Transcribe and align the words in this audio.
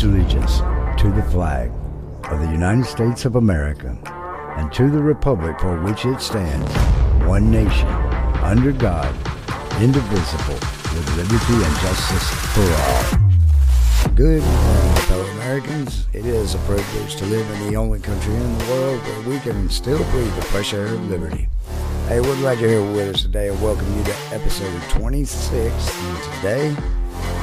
pledge 0.00 0.04
allegiance 0.04 0.58
to 1.00 1.10
the 1.10 1.22
flag 1.30 1.70
of 2.30 2.40
the 2.40 2.50
United 2.50 2.84
States 2.84 3.24
of 3.24 3.36
America 3.36 3.96
and 4.56 4.72
to 4.72 4.90
the 4.90 4.98
republic 4.98 5.58
for 5.60 5.80
which 5.82 6.04
it 6.04 6.20
stands, 6.20 6.70
one 7.26 7.50
nation, 7.50 7.88
under 8.42 8.72
God, 8.72 9.14
indivisible, 9.80 10.54
with 10.94 11.16
liberty 11.16 11.54
and 11.54 11.76
justice 11.80 12.28
for 12.54 12.68
all. 12.82 14.14
Good 14.14 14.42
morning, 14.42 14.94
fellow 15.06 15.26
Americans. 15.32 16.06
It 16.12 16.26
is 16.26 16.54
a 16.54 16.58
privilege 16.58 17.16
to 17.16 17.26
live 17.26 17.48
in 17.50 17.70
the 17.70 17.76
only 17.76 18.00
country 18.00 18.34
in 18.34 18.58
the 18.58 18.64
world 18.66 19.00
where 19.00 19.28
we 19.28 19.38
can 19.40 19.68
still 19.68 20.02
breathe 20.10 20.34
the 20.36 20.42
fresh 20.42 20.72
air 20.72 20.86
of 20.86 21.10
liberty. 21.10 21.48
Hey, 22.08 22.20
we're 22.20 22.36
glad 22.36 22.58
you're 22.58 22.70
here 22.70 22.92
with 22.92 23.14
us 23.14 23.22
today 23.22 23.48
and 23.48 23.62
welcome 23.62 23.86
you 23.96 24.04
to 24.04 24.14
episode 24.32 24.82
26. 24.90 25.56
And 25.64 26.34
today, 26.34 26.76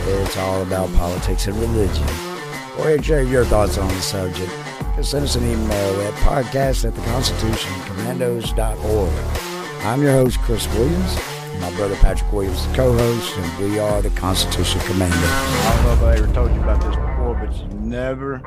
it's 0.08 0.38
all 0.38 0.62
about 0.64 0.94
politics 0.96 1.48
and 1.48 1.56
religion. 1.58 2.37
And 2.80 3.04
share 3.04 3.24
your 3.24 3.44
thoughts 3.44 3.78
on 3.78 3.90
the 3.90 4.02
subject. 4.02 4.50
Just 4.96 5.12
send 5.12 5.26
us 5.26 5.36
an 5.36 5.44
email 5.44 6.02
at 6.02 6.14
podcast 6.16 6.86
at 6.86 6.94
theconstitutioncommandos.org. 6.94 9.86
I'm 9.86 10.02
your 10.02 10.14
host, 10.14 10.40
Chris 10.40 10.66
Williams. 10.74 11.16
My 11.60 11.72
brother 11.76 11.96
Patrick 11.98 12.32
Williams 12.32 12.66
is 12.66 12.76
co-host, 12.76 13.38
and 13.38 13.72
we 13.72 13.78
are 13.80 14.02
the 14.02 14.10
Constitution 14.12 14.80
Commandos. 14.82 15.20
I 15.20 15.74
don't 15.76 15.86
know 15.86 15.94
if 15.94 16.02
I 16.02 16.16
ever 16.24 16.34
told 16.34 16.54
you 16.54 16.62
about 16.62 16.82
this 16.82 16.96
before, 16.96 17.36
but 17.36 17.54
you 17.58 17.68
never 17.80 18.42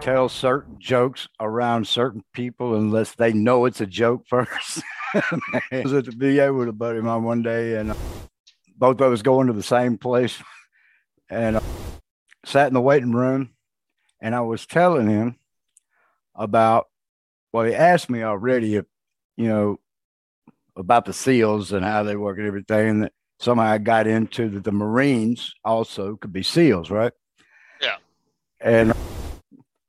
tell 0.00 0.28
certain 0.28 0.76
jokes 0.78 1.26
around 1.40 1.86
certain 1.86 2.22
people 2.32 2.74
unless 2.74 3.14
they 3.14 3.32
know 3.32 3.64
it's 3.64 3.80
a 3.80 3.86
joke 3.86 4.26
first. 4.28 4.82
I 5.14 5.62
was 5.82 5.94
at 5.94 6.04
the 6.04 6.12
VA 6.12 6.52
with 6.52 6.68
a 6.68 6.72
buddy 6.72 6.98
of 6.98 7.04
mine 7.04 7.22
one 7.22 7.42
day, 7.42 7.76
and 7.76 7.94
both 8.76 9.00
of 9.00 9.12
us 9.12 9.22
going 9.22 9.46
to 9.46 9.54
the 9.54 9.62
same 9.62 9.96
place, 9.96 10.36
and 11.30 11.56
uh, 11.56 11.60
sat 12.44 12.68
in 12.68 12.74
the 12.74 12.80
waiting 12.80 13.12
room, 13.12 13.50
and 14.20 14.34
I 14.34 14.40
was 14.40 14.66
telling 14.66 15.08
him 15.08 15.36
about. 16.34 16.86
Well, 17.52 17.64
he 17.64 17.74
asked 17.74 18.08
me 18.08 18.22
already 18.22 18.76
if 18.76 18.84
you 19.36 19.48
know 19.48 19.80
about 20.76 21.04
the 21.04 21.12
SEALs 21.12 21.72
and 21.72 21.84
how 21.84 22.04
they 22.04 22.14
work 22.14 22.38
and 22.38 22.46
everything, 22.46 22.88
and 22.88 23.02
that 23.04 23.12
somehow 23.40 23.64
I 23.64 23.78
got 23.78 24.06
into 24.06 24.48
that 24.50 24.64
the 24.64 24.72
Marines 24.72 25.54
also 25.64 26.16
could 26.16 26.32
be 26.32 26.42
SEALs, 26.42 26.90
right? 26.90 27.12
Yeah. 27.80 27.96
And 28.60 28.92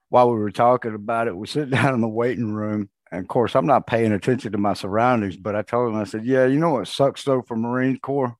while 0.09 0.31
we 0.31 0.39
were 0.39 0.51
talking 0.51 0.95
about 0.95 1.27
it, 1.27 1.35
we 1.35 1.47
sit 1.47 1.69
down 1.71 1.93
in 1.93 2.01
the 2.01 2.07
waiting 2.07 2.51
room. 2.51 2.89
And 3.11 3.21
of 3.21 3.27
course, 3.27 3.55
I'm 3.55 3.65
not 3.65 3.87
paying 3.87 4.13
attention 4.13 4.53
to 4.53 4.57
my 4.57 4.73
surroundings, 4.73 5.35
but 5.35 5.55
I 5.55 5.63
told 5.63 5.89
him, 5.89 5.99
I 5.99 6.05
said, 6.05 6.25
Yeah, 6.25 6.45
you 6.45 6.59
know 6.59 6.71
what 6.71 6.87
sucks 6.87 7.23
though 7.23 7.41
for 7.41 7.57
Marine 7.57 7.99
Corps? 7.99 8.37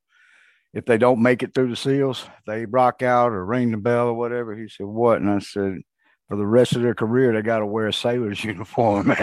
If 0.73 0.86
they 0.86 0.97
don't 0.97 1.22
make 1.22 1.44
it 1.44 1.53
through 1.53 1.69
the 1.69 1.75
SEALs, 1.75 2.25
they 2.47 2.66
rock 2.66 3.02
out 3.02 3.33
or 3.33 3.45
ring 3.45 3.72
the 3.72 3.77
bell 3.77 4.08
or 4.08 4.14
whatever. 4.14 4.55
He 4.55 4.69
said, 4.69 4.86
What? 4.86 5.19
And 5.19 5.30
I 5.30 5.39
said, 5.39 5.80
For 6.30 6.38
the 6.38 6.45
rest 6.45 6.75
of 6.75 6.81
their 6.81 6.95
career, 6.95 7.33
they 7.33 7.41
got 7.41 7.59
to 7.59 7.66
wear 7.66 7.88
a 7.88 7.94
sailor's 7.94 8.44
uniform. 8.44 9.14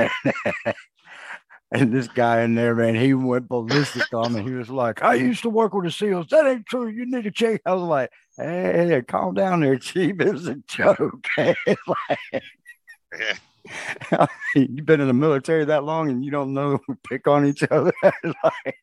and 1.72 1.92
this 1.92 2.08
guy 2.08 2.42
in 2.42 2.54
there, 2.54 2.74
man, 2.74 2.94
he 2.94 3.14
went 3.14 3.48
ballistic 3.48 4.12
on 4.12 4.34
me. 4.34 4.42
He 4.42 4.50
was 4.50 4.68
like, 4.68 5.02
I 5.02 5.14
used 5.14 5.42
to 5.42 5.50
work 5.50 5.72
with 5.72 5.86
the 5.86 5.90
SEALs. 5.90 6.26
That 6.28 6.46
ain't 6.46 6.66
true. 6.66 6.88
You 6.88 7.06
need 7.06 7.24
to 7.24 7.30
check. 7.30 7.62
I 7.64 7.72
was 7.72 7.82
like, 7.82 8.10
Hey, 8.36 8.86
hey 8.88 9.02
calm 9.02 9.34
down 9.34 9.60
there, 9.60 9.78
Chief. 9.78 10.20
It 10.20 10.32
was 10.32 10.48
a 10.48 10.56
joke. 10.68 11.26
like. 11.38 12.42
You've 14.54 14.86
been 14.86 15.00
in 15.00 15.08
the 15.08 15.14
military 15.14 15.64
that 15.66 15.84
long 15.84 16.10
and 16.10 16.24
you 16.24 16.30
don't 16.30 16.54
know 16.54 16.78
pick 17.08 17.26
on 17.26 17.46
each 17.46 17.62
other. 17.70 17.92
like, 18.02 18.76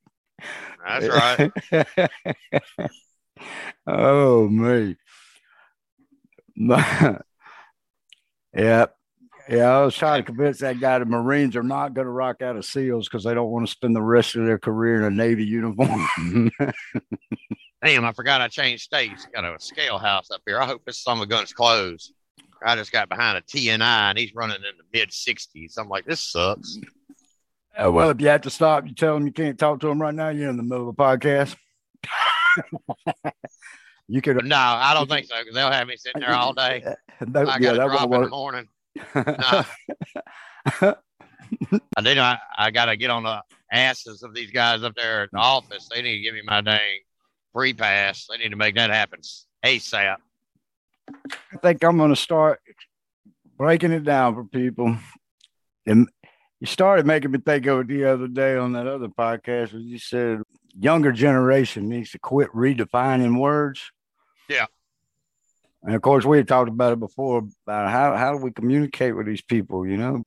That's 0.85 1.07
right. 1.07 2.89
oh 3.87 4.47
me. 4.47 4.95
Yeah. 8.55 8.85
Yeah, 9.49 9.77
I 9.77 9.83
was 9.83 9.95
trying 9.95 10.21
to 10.21 10.25
convince 10.25 10.59
that 10.59 10.79
guy 10.79 10.97
the 10.97 11.05
Marines 11.05 11.55
are 11.55 11.61
not 11.61 11.93
going 11.93 12.05
to 12.05 12.11
rock 12.11 12.41
out 12.41 12.55
of 12.55 12.65
SEALs 12.65 13.07
because 13.07 13.23
they 13.23 13.33
don't 13.33 13.51
want 13.51 13.67
to 13.67 13.71
spend 13.71 13.95
the 13.95 14.01
rest 14.01 14.35
of 14.35 14.45
their 14.45 14.57
career 14.57 14.95
in 14.95 15.03
a 15.03 15.11
Navy 15.11 15.45
uniform. 15.45 16.07
Damn, 17.83 18.05
I 18.05 18.11
forgot 18.13 18.41
I 18.41 18.47
changed 18.47 18.83
states. 18.83 19.27
Got 19.31 19.45
a 19.45 19.59
scale 19.59 19.99
house 19.99 20.31
up 20.31 20.41
here. 20.47 20.59
I 20.59 20.65
hope 20.65 20.83
this 20.85 21.05
of 21.05 21.29
gun's 21.29 21.53
closed. 21.53 22.13
I 22.65 22.75
just 22.75 22.91
got 22.91 23.09
behind 23.09 23.37
a 23.37 23.41
TNI 23.41 23.81
and 23.81 24.17
he's 24.17 24.33
running 24.33 24.57
in 24.57 24.77
the 24.77 24.99
mid 24.99 25.09
60s. 25.09 25.77
I'm 25.77 25.89
like, 25.89 26.05
this 26.05 26.21
sucks. 26.21 26.79
Uh, 27.77 27.91
well, 27.91 28.09
if 28.09 28.21
you 28.21 28.27
have 28.27 28.41
to 28.41 28.49
stop, 28.49 28.87
you 28.87 28.93
tell 28.93 29.15
them 29.15 29.25
you 29.25 29.33
can't 29.33 29.59
talk 29.59 29.79
to 29.81 29.87
them 29.87 30.01
right 30.01 30.13
now. 30.13 30.29
You're 30.29 30.49
in 30.49 30.57
the 30.57 30.63
middle 30.63 30.87
of 30.87 30.87
a 30.87 30.93
podcast. 30.93 31.55
you 34.07 34.21
could. 34.21 34.45
No, 34.45 34.55
I 34.55 34.93
don't 34.93 35.09
think 35.09 35.25
so 35.25 35.35
because 35.39 35.55
they'll 35.55 35.71
have 35.71 35.87
me 35.87 35.97
sitting 35.97 36.21
there 36.21 36.33
all 36.33 36.53
day. 36.53 36.83
That, 37.21 37.47
I 37.47 37.53
yeah, 37.53 37.59
got 37.59 37.71
to 37.71 37.77
that 37.77 37.87
drop 37.87 38.09
won't 38.09 38.13
in 38.13 38.19
work. 38.19 38.29
the 38.29 38.35
morning. 38.35 38.67
No. 40.81 40.95
I 41.97 42.01
did. 42.01 42.17
I, 42.17 42.37
I 42.57 42.71
got 42.71 42.85
to 42.85 42.97
get 42.97 43.09
on 43.09 43.23
the 43.23 43.41
asses 43.71 44.21
of 44.21 44.33
these 44.33 44.51
guys 44.51 44.83
up 44.83 44.95
there 44.95 45.23
at 45.23 45.31
the 45.31 45.37
office. 45.37 45.87
They 45.89 46.01
need 46.01 46.17
to 46.17 46.23
give 46.23 46.33
me 46.33 46.41
my 46.43 46.59
dang 46.59 46.99
free 47.53 47.73
pass. 47.73 48.27
They 48.29 48.37
need 48.37 48.49
to 48.49 48.57
make 48.57 48.75
that 48.75 48.89
happen 48.89 49.21
ASAP. 49.63 50.17
I 51.09 51.57
think 51.61 51.83
I'm 51.85 51.97
going 51.97 52.09
to 52.09 52.17
start 52.17 52.59
breaking 53.57 53.93
it 53.93 54.03
down 54.03 54.35
for 54.35 54.43
people. 54.43 54.97
And 55.85 56.09
you 56.59 56.67
started 56.67 57.05
making 57.05 57.31
me 57.31 57.39
think 57.39 57.65
of 57.65 57.81
it 57.81 57.87
the 57.87 58.05
other 58.05 58.27
day 58.27 58.55
on 58.55 58.73
that 58.73 58.87
other 58.87 59.07
podcast 59.07 59.73
where 59.73 59.81
you 59.81 59.99
said 59.99 60.41
younger 60.77 61.11
generation 61.11 61.89
needs 61.89 62.11
to 62.11 62.19
quit 62.19 62.49
redefining 62.51 63.39
words. 63.39 63.91
Yeah. 64.47 64.65
And 65.83 65.95
of 65.95 66.01
course, 66.01 66.25
we 66.25 66.37
had 66.37 66.47
talked 66.47 66.69
about 66.69 66.93
it 66.93 66.99
before 66.99 67.43
about 67.65 67.91
how, 67.91 68.15
how 68.15 68.31
do 68.31 68.43
we 68.43 68.51
communicate 68.51 69.15
with 69.15 69.27
these 69.27 69.41
people, 69.41 69.87
you 69.87 69.97
know? 69.97 70.23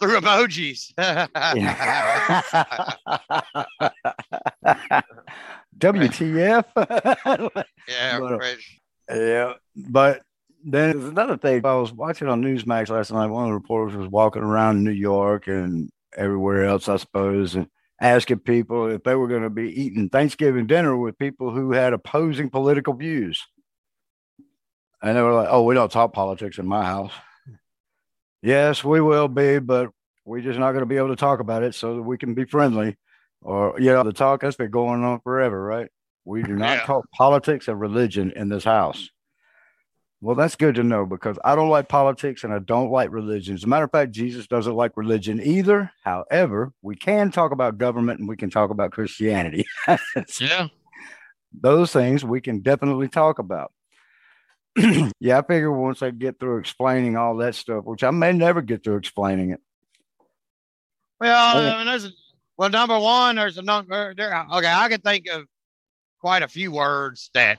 Through 0.00 0.20
emojis. 0.20 0.92
WTF? 5.78 6.64
yeah, 7.88 8.18
But, 8.18 8.56
Yeah, 9.10 9.54
but 9.76 10.22
then 10.64 10.98
there's 10.98 11.10
another 11.10 11.36
thing. 11.36 11.64
I 11.64 11.74
was 11.76 11.92
watching 11.92 12.28
on 12.28 12.42
Newsmax 12.42 12.88
last 12.88 13.12
night. 13.12 13.26
One 13.26 13.44
of 13.44 13.48
the 13.50 13.54
reporters 13.54 13.96
was 13.96 14.08
walking 14.08 14.42
around 14.42 14.82
New 14.84 14.90
York 14.90 15.46
and 15.46 15.90
everywhere 16.16 16.64
else, 16.64 16.88
I 16.88 16.96
suppose, 16.96 17.54
and 17.54 17.68
asking 18.00 18.40
people 18.40 18.88
if 18.88 19.02
they 19.02 19.14
were 19.14 19.28
going 19.28 19.42
to 19.42 19.50
be 19.50 19.68
eating 19.80 20.08
Thanksgiving 20.08 20.66
dinner 20.66 20.96
with 20.96 21.18
people 21.18 21.50
who 21.50 21.72
had 21.72 21.92
opposing 21.92 22.50
political 22.50 22.94
views. 22.94 23.46
And 25.02 25.16
they 25.16 25.22
were 25.22 25.32
like, 25.32 25.48
"Oh, 25.50 25.64
we 25.64 25.74
don't 25.74 25.90
talk 25.90 26.12
politics 26.12 26.58
in 26.58 26.66
my 26.66 26.84
house." 26.84 27.12
Yes, 28.42 28.82
we 28.84 29.00
will 29.00 29.28
be, 29.28 29.58
but 29.58 29.90
we're 30.24 30.40
just 30.40 30.58
not 30.58 30.72
going 30.72 30.82
to 30.82 30.86
be 30.86 30.96
able 30.96 31.08
to 31.08 31.16
talk 31.16 31.40
about 31.40 31.62
it 31.62 31.74
so 31.74 31.96
that 31.96 32.02
we 32.02 32.18
can 32.18 32.34
be 32.34 32.44
friendly. 32.44 32.96
Or, 33.40 33.74
you 33.80 33.92
know, 33.92 34.02
the 34.04 34.12
talk 34.12 34.40
that's 34.40 34.56
been 34.56 34.70
going 34.70 35.02
on 35.02 35.20
forever, 35.20 35.60
right? 35.62 35.88
We 36.24 36.42
do 36.42 36.54
not 36.54 36.78
Yeah. 36.78 36.84
talk 36.84 37.04
politics 37.12 37.66
and 37.66 37.80
religion 37.80 38.32
in 38.36 38.48
this 38.48 38.64
house. 38.64 39.10
Well, 40.22 40.36
that's 40.36 40.54
good 40.54 40.76
to 40.76 40.84
know 40.84 41.04
because 41.04 41.36
I 41.44 41.56
don't 41.56 41.68
like 41.68 41.88
politics 41.88 42.44
and 42.44 42.54
I 42.54 42.60
don't 42.60 42.92
like 42.92 43.10
religion. 43.10 43.54
As 43.54 43.64
a 43.64 43.66
matter 43.66 43.86
of 43.86 43.90
fact, 43.90 44.12
Jesus 44.12 44.46
doesn't 44.46 44.76
like 44.76 44.96
religion 44.96 45.42
either. 45.42 45.90
However, 46.04 46.72
we 46.80 46.94
can 46.94 47.32
talk 47.32 47.50
about 47.50 47.76
government 47.76 48.20
and 48.20 48.28
we 48.28 48.36
can 48.36 48.48
talk 48.48 48.70
about 48.70 48.92
Christianity. 48.92 49.66
Yeah. 50.40 50.68
Those 51.60 51.92
things 51.92 52.24
we 52.24 52.40
can 52.40 52.60
definitely 52.60 53.08
talk 53.08 53.40
about. 53.40 53.72
yeah, 55.20 55.38
I 55.38 55.42
figure 55.42 55.72
once 55.72 56.02
I 56.02 56.10
get 56.10 56.38
through 56.38 56.58
explaining 56.58 57.16
all 57.16 57.36
that 57.38 57.56
stuff, 57.56 57.84
which 57.84 58.04
I 58.04 58.10
may 58.10 58.32
never 58.32 58.62
get 58.62 58.84
through 58.84 58.96
explaining 58.96 59.50
it. 59.50 59.60
Well, 61.20 61.58
I 61.58 61.76
mean, 61.78 61.86
there's 61.86 62.06
a, 62.06 62.10
well, 62.56 62.70
number 62.70 62.98
one, 62.98 63.36
there's 63.36 63.58
a 63.58 63.62
number 63.62 64.14
there. 64.14 64.46
Okay, 64.54 64.72
I 64.72 64.88
can 64.88 65.00
think 65.00 65.26
of 65.28 65.46
quite 66.20 66.42
a 66.42 66.48
few 66.48 66.70
words 66.70 67.28
that 67.34 67.58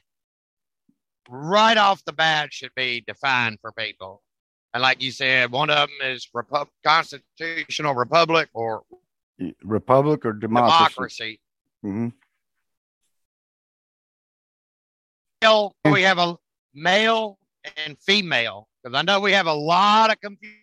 right 1.29 1.77
off 1.77 2.03
the 2.05 2.13
bat 2.13 2.53
should 2.53 2.73
be 2.75 3.03
defined 3.05 3.59
for 3.61 3.71
people. 3.71 4.21
And 4.73 4.81
like 4.81 5.01
you 5.01 5.11
said, 5.11 5.51
one 5.51 5.69
of 5.69 5.87
them 5.89 6.11
is 6.11 6.27
Repu- 6.35 6.67
constitutional 6.83 7.93
republic 7.93 8.49
or 8.53 8.83
Republic 9.63 10.25
or 10.25 10.33
democracy? 10.33 10.93
democracy. 10.95 11.39
Mhm. 11.85 12.13
Male, 15.41 15.75
we 15.85 16.01
have 16.03 16.17
a 16.17 16.37
male 16.73 17.37
and 17.85 17.97
female 17.99 18.67
because 18.81 18.97
I 18.97 19.01
know 19.01 19.19
we 19.19 19.33
have 19.33 19.47
a 19.47 19.53
lot 19.53 20.11
of 20.11 20.19
confusion 20.21 20.59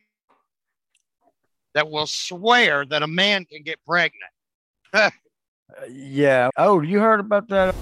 that 1.74 1.88
will 1.88 2.06
swear 2.06 2.84
that 2.86 3.02
a 3.02 3.06
man 3.06 3.44
can 3.44 3.62
get 3.62 3.78
pregnant. 3.86 4.32
Uh, 5.70 5.84
yeah. 5.88 6.50
Oh, 6.56 6.80
you 6.80 6.98
heard 6.98 7.20
about 7.20 7.46
that? 7.46 7.72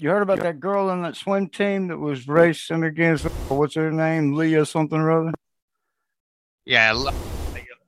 You 0.00 0.08
heard 0.08 0.22
about 0.22 0.40
that 0.40 0.60
girl 0.60 0.88
in 0.88 1.02
that 1.02 1.14
swim 1.14 1.50
team 1.50 1.88
that 1.88 1.98
was 1.98 2.26
racing 2.26 2.84
against 2.84 3.26
what's 3.50 3.74
her 3.74 3.92
name, 3.92 4.32
Lia 4.32 4.64
something 4.64 4.98
or 4.98 5.10
other? 5.10 5.34
Yeah, 6.64 6.94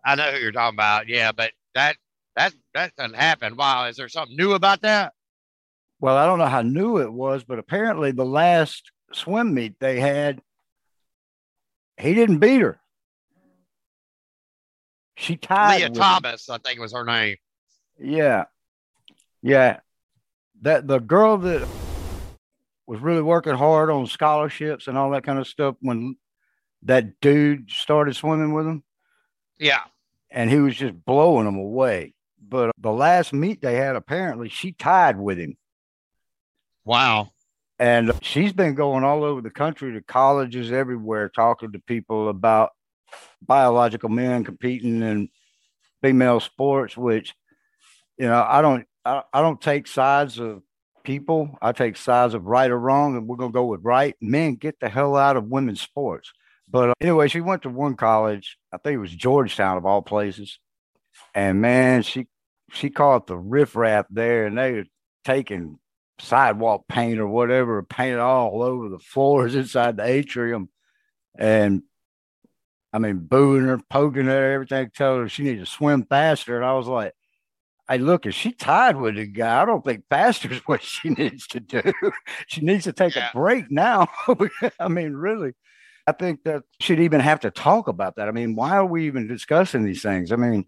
I 0.05 0.15
know 0.15 0.31
who 0.31 0.39
you're 0.39 0.53
talking 0.53 0.77
about. 0.77 1.09
Yeah, 1.09 1.33
but 1.33 1.53
that 1.75 1.97
that 2.37 2.53
that 2.75 2.95
doesn't 2.97 3.17
happen. 3.17 3.57
Wow, 3.57 3.87
is 3.87 3.97
there 3.97 4.11
something 4.11 4.37
new 4.37 4.53
about 4.53 4.83
that? 4.83 5.15
Well, 6.01 6.19
I 6.19 6.27
don't 6.27 6.39
know 6.39 6.49
how 6.49 6.61
new 6.61 6.99
it 6.99 7.11
was, 7.11 7.45
but 7.45 7.59
apparently 7.59 8.11
the 8.11 8.27
last 8.27 8.93
swim 9.15 9.55
meet 9.55 9.81
they 9.81 9.99
had, 9.99 10.43
he 11.97 12.13
didn't 12.13 12.41
beat 12.41 12.61
her. 12.61 12.79
She 15.17 15.37
tied 15.37 15.81
Lia 15.81 15.89
Thomas, 15.89 16.47
him. 16.47 16.57
I 16.57 16.59
think 16.59 16.79
was 16.79 16.93
her 16.93 17.07
name. 17.07 17.37
Yeah, 17.99 18.45
yeah. 19.41 19.81
That 20.61 20.87
the 20.87 20.99
girl 20.99 21.39
that 21.39 21.67
was 22.87 23.01
really 23.01 23.23
working 23.23 23.55
hard 23.55 23.91
on 23.91 24.07
scholarships 24.07 24.87
and 24.87 24.99
all 24.99 25.11
that 25.11 25.25
kind 25.25 25.39
of 25.39 25.47
stuff 25.47 25.77
when 25.81 26.17
that 26.83 27.21
dude 27.21 27.71
started 27.71 28.17
swimming 28.17 28.53
with 28.53 28.67
him. 28.67 28.83
Yeah, 29.59 29.83
and 30.31 30.51
he 30.51 30.59
was 30.59 30.77
just 30.77 31.05
blowing 31.05 31.45
them 31.45 31.57
away. 31.57 32.15
But 32.47 32.73
the 32.79 32.93
last 32.93 33.33
meet 33.33 33.63
they 33.63 33.77
had, 33.77 33.97
apparently, 33.97 34.49
she 34.49 34.73
tied 34.73 35.19
with 35.19 35.39
him. 35.39 35.57
Wow. 36.85 37.31
And 37.79 38.13
she's 38.23 38.53
been 38.53 38.75
going 38.75 39.05
all 39.05 39.25
over 39.25 39.41
the 39.41 39.51
country 39.51 39.93
to 39.93 40.03
colleges 40.03 40.71
everywhere, 40.71 41.29
talking 41.29 41.73
to 41.73 41.79
people 41.79 42.29
about 42.29 42.71
biological 43.41 44.09
men 44.09 44.45
competing 44.45 45.03
in 45.03 45.29
female 46.03 46.41
sports, 46.41 46.97
which, 46.97 47.35
you 48.19 48.27
know, 48.27 48.45
I 48.47 48.61
don't, 48.63 48.87
I, 49.05 49.23
I 49.33 49.41
don't 49.41 49.61
take 49.61 49.87
sides 49.87 50.39
of 50.39 50.63
people. 51.05 51.59
I 51.61 51.73
take 51.73 51.97
sides 51.97 52.35
of 52.35 52.45
right 52.45 52.71
or 52.71 52.79
wrong, 52.79 53.17
and 53.17 53.27
we're 53.27 53.37
going 53.37 53.53
to 53.53 53.57
go 53.57 53.67
with 53.67 53.81
right. 53.83 54.15
Men, 54.21 54.55
get 54.55 54.81
the 54.81 54.89
hell 54.89 55.17
out 55.17 55.37
of 55.37 55.47
women's 55.47 55.81
sports. 55.81 56.33
But 56.69 56.91
uh, 56.91 56.95
anyway, 57.01 57.29
she 57.29 57.41
went 57.41 57.63
to 57.63 57.69
one 57.69 57.97
college. 57.97 58.57
I 58.73 58.79
think 58.79 58.95
it 58.95 58.99
was 59.01 59.15
Georgetown 59.15 59.77
of 59.77 59.87
all 59.87 60.03
places. 60.03 60.59
And 61.35 61.61
man, 61.61 62.03
she 62.03 62.29
she 62.73 62.89
caught 62.89 63.27
the 63.27 63.37
riffraff 63.37 64.07
there, 64.11 64.47
and 64.47 64.57
they 64.57 64.73
were 64.73 64.85
taking 65.25 65.79
sidewalk 66.19 66.89
paint 66.89 67.19
or 67.19 67.29
whatever, 67.29 67.83
painted 67.83 68.19
all 68.19 68.63
over 68.63 68.89
the 68.89 68.99
floors 69.13 69.55
inside 69.55 69.97
the 69.97 70.07
atrium. 70.07 70.69
And 71.39 71.83
I 72.93 72.99
mean, 72.99 73.19
booing 73.19 73.65
her, 73.65 73.79
poking 73.91 74.27
her, 74.27 74.53
everything, 74.53 74.91
telling 74.95 75.23
her 75.23 75.29
she 75.29 75.43
needed 75.45 75.61
to 75.61 75.67
swim 75.67 76.05
faster. 76.05 76.57
And 76.57 76.65
I 76.65 76.75
was 76.75 76.87
like, 76.87 77.15
hey, 77.89 77.99
look, 77.99 78.27
if 78.27 78.35
she 78.35 78.53
tied 78.53 78.97
with 78.97 79.17
the 79.17 79.27
guy, 79.27 79.63
I 79.63 79.65
don't 79.65 79.85
think 79.85 80.05
faster 80.09 80.53
is 80.53 80.61
what 80.67 80.83
she 80.83 81.11
needs 81.11 81.47
to 81.49 81.61
do. 81.61 81.83
she 82.47 82.61
needs 82.61 82.85
to 82.85 82.93
take 82.93 83.15
yeah. 83.15 83.31
a 83.31 83.33
break 83.33 83.71
now. 83.71 84.09
I 84.81 84.89
mean, 84.89 85.13
really. 85.13 85.53
I 86.07 86.13
think 86.13 86.43
that 86.45 86.65
she 86.81 86.87
should 86.95 87.01
even 87.01 87.21
have 87.21 87.41
to 87.41 87.51
talk 87.51 87.87
about 87.87 88.17
that. 88.17 88.29
I 88.29 88.33
mean, 88.33 88.57
why 88.57 88.77
are 88.77 88.87
we 88.87 89.07
even 89.07 89.29
discussing 89.29 89.85
these 89.85 90.03
things? 90.03 90.33
I 90.33 90.37
mean, 90.37 90.67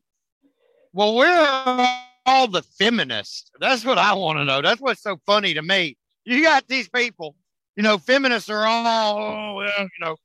well, 0.93 1.16
we're 1.16 1.88
all 2.25 2.46
the 2.46 2.62
feminists. 2.62 3.50
That's 3.58 3.84
what 3.84 3.99
I 3.99 4.14
want 4.14 4.38
to 4.38 4.44
know. 4.44 4.62
That's 4.62 4.81
what's 4.81 5.02
so 5.02 5.19
funny 5.26 5.55
to 5.55 5.62
me. 5.62 5.96
You 6.25 6.43
got 6.43 6.69
these 6.69 6.88
people, 6.88 7.34
you 7.76 7.82
know, 7.82 7.99
feminists 7.99 8.49
are 8.49 8.64
all, 8.64 9.19
oh, 9.19 9.62
you 9.78 9.88
know, 10.00 10.16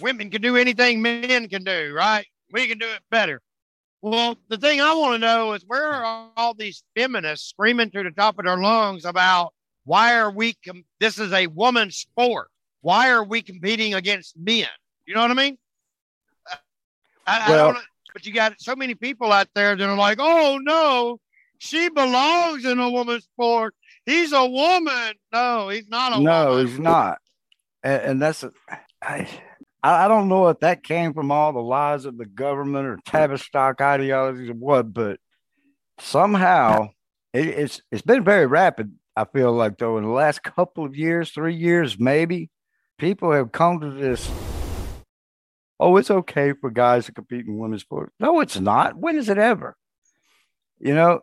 women 0.00 0.30
can 0.30 0.40
do 0.40 0.56
anything 0.56 1.02
men 1.02 1.48
can 1.48 1.64
do, 1.64 1.92
right? 1.94 2.24
We 2.52 2.68
can 2.68 2.78
do 2.78 2.86
it 2.86 3.00
better. 3.10 3.42
Well, 4.04 4.36
the 4.50 4.58
thing 4.58 4.82
I 4.82 4.92
want 4.92 5.14
to 5.14 5.18
know 5.18 5.54
is 5.54 5.64
where 5.66 5.90
are 5.90 6.28
all 6.36 6.52
these 6.52 6.84
feminists 6.94 7.48
screaming 7.48 7.90
to 7.92 8.02
the 8.02 8.10
top 8.10 8.38
of 8.38 8.44
their 8.44 8.58
lungs 8.58 9.06
about 9.06 9.54
why 9.84 10.18
are 10.18 10.30
we, 10.30 10.52
com- 10.62 10.84
this 11.00 11.18
is 11.18 11.32
a 11.32 11.46
woman's 11.46 11.96
sport. 11.96 12.48
Why 12.82 13.08
are 13.08 13.24
we 13.24 13.40
competing 13.40 13.94
against 13.94 14.36
men? 14.36 14.68
You 15.06 15.14
know 15.14 15.22
what 15.22 15.30
I 15.30 15.34
mean? 15.34 15.56
I, 17.26 17.48
well, 17.48 17.70
I 17.70 17.72
don't, 17.72 17.84
but 18.12 18.26
you 18.26 18.34
got 18.34 18.60
so 18.60 18.76
many 18.76 18.94
people 18.94 19.32
out 19.32 19.48
there 19.54 19.74
that 19.74 19.88
are 19.88 19.96
like, 19.96 20.18
oh 20.20 20.58
no, 20.60 21.18
she 21.56 21.88
belongs 21.88 22.66
in 22.66 22.78
a 22.78 22.90
woman's 22.90 23.24
sport. 23.24 23.74
He's 24.04 24.34
a 24.34 24.44
woman. 24.44 25.14
No, 25.32 25.70
he's 25.70 25.88
not 25.88 26.12
a 26.12 26.16
woman 26.16 26.24
no, 26.24 26.50
woman. 26.50 26.66
he's 26.66 26.78
not. 26.78 27.18
And, 27.82 28.02
and 28.02 28.22
that's, 28.22 28.42
a, 28.42 28.52
I, 29.00 29.26
I 29.86 30.08
don't 30.08 30.28
know 30.28 30.48
if 30.48 30.60
that 30.60 30.82
came 30.82 31.12
from 31.12 31.30
all 31.30 31.52
the 31.52 31.60
lies 31.60 32.06
of 32.06 32.16
the 32.16 32.24
government 32.24 32.86
or 32.86 32.98
Tavistock 33.04 33.82
ideologies 33.82 34.48
or 34.48 34.54
what, 34.54 34.94
but 34.94 35.20
somehow 35.98 36.88
it, 37.34 37.48
it's 37.48 37.82
it's 37.92 38.02
been 38.02 38.24
very 38.24 38.46
rapid. 38.46 38.94
I 39.14 39.26
feel 39.26 39.52
like 39.52 39.76
though 39.76 39.98
in 39.98 40.04
the 40.04 40.10
last 40.10 40.42
couple 40.42 40.86
of 40.86 40.96
years, 40.96 41.30
three 41.30 41.54
years 41.54 41.98
maybe, 41.98 42.50
people 42.98 43.32
have 43.32 43.52
come 43.52 43.80
to 43.80 43.90
this. 43.90 44.30
Oh, 45.78 45.98
it's 45.98 46.10
okay 46.10 46.54
for 46.58 46.70
guys 46.70 47.04
to 47.06 47.12
compete 47.12 47.46
in 47.46 47.58
women's 47.58 47.82
sports. 47.82 48.14
No, 48.18 48.40
it's 48.40 48.58
not. 48.58 48.96
When 48.96 49.16
is 49.16 49.28
it 49.28 49.36
ever? 49.36 49.76
You 50.78 50.94
know, 50.94 51.20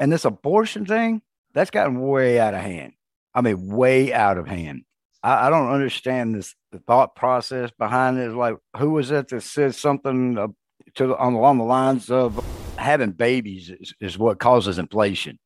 and 0.00 0.10
this 0.10 0.24
abortion 0.24 0.84
thing, 0.84 1.22
that's 1.54 1.70
gotten 1.70 2.00
way 2.00 2.40
out 2.40 2.54
of 2.54 2.60
hand. 2.60 2.94
I 3.34 3.42
mean, 3.42 3.68
way 3.68 4.12
out 4.12 4.36
of 4.36 4.48
hand. 4.48 4.82
I, 5.22 5.46
I 5.46 5.50
don't 5.50 5.70
understand 5.70 6.34
this 6.34 6.56
the 6.72 6.78
thought 6.80 7.14
process 7.14 7.70
behind 7.78 8.18
it. 8.18 8.32
Like, 8.32 8.56
who 8.76 8.90
was 8.90 9.10
it 9.10 9.28
that 9.28 9.42
said 9.42 9.74
something 9.74 10.38
uh, 10.38 10.48
to 10.94 11.16
on 11.16 11.34
along 11.34 11.58
the 11.58 11.64
lines 11.64 12.10
of 12.10 12.44
having 12.76 13.12
babies 13.12 13.70
is, 13.70 13.94
is 14.00 14.18
what 14.18 14.38
causes 14.38 14.78
inflation? 14.78 15.38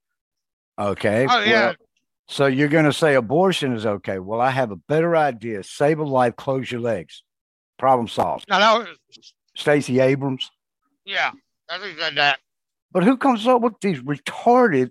Okay. 0.79 1.27
Oh 1.29 1.41
yeah. 1.41 1.67
Well, 1.67 1.75
so 2.27 2.47
you're 2.47 2.69
going 2.69 2.87
to 2.87 2.93
say 2.93 3.15
abortion 3.15 3.75
is 3.75 3.85
okay? 3.85 4.19
Well, 4.19 4.41
I 4.41 4.51
have 4.51 4.71
a 4.71 4.77
better 4.77 5.15
idea. 5.15 5.63
Save 5.63 5.99
a 5.99 6.05
life. 6.05 6.37
Close 6.37 6.71
your 6.71 6.81
legs. 6.81 7.23
Problem 7.79 8.09
solved. 8.09 8.47
No, 8.49 8.59
no. 8.59 8.87
Stacey 9.55 10.01
Abrams. 10.01 10.51
Yeah, 11.05 11.33
I 11.69 11.79
think 11.79 11.99
said 11.99 12.17
that. 12.17 12.39
But 12.93 13.05
who 13.05 13.17
comes 13.17 13.47
up 13.47 13.61
with 13.61 13.75
these 13.81 14.01
retarded 14.01 14.91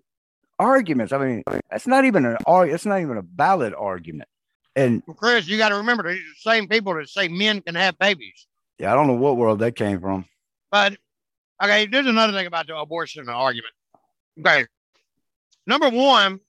arguments? 0.60 1.12
I 1.12 1.18
mean, 1.18 1.44
that's 1.72 1.88
not 1.88 2.06
even 2.06 2.26
an 2.26 2.38
argument. 2.46 2.76
It's 2.76 2.86
not 2.86 3.02
even 3.02 3.18
a 3.18 3.24
valid 3.24 3.74
argument. 3.74 4.30
And 4.76 5.04
well, 5.06 5.16
Chris, 5.16 5.48
you 5.48 5.58
got 5.58 5.70
to 5.70 5.76
remember, 5.76 6.04
these 6.04 6.22
are 6.22 6.24
the 6.24 6.52
same 6.52 6.68
people 6.68 6.96
that 6.96 7.10
say 7.10 7.28
men 7.28 7.62
can 7.62 7.76
have 7.76 7.98
babies. 8.00 8.48
Yeah, 8.80 8.92
I 8.92 8.96
don't 8.96 9.08
know 9.08 9.14
what 9.14 9.38
world 9.38 9.60
that 9.60 9.76
came 9.76 10.00
from. 10.00 10.26
But 10.72 10.98
okay, 11.64 11.86
there's 11.86 12.08
another 12.08 12.34
thing 12.34 12.48
about 12.48 12.68
the 12.68 12.76
abortion 12.76 13.30
argument. 13.30 13.74
Okay, 14.40 14.66
number 15.68 15.90
one, 15.90 16.40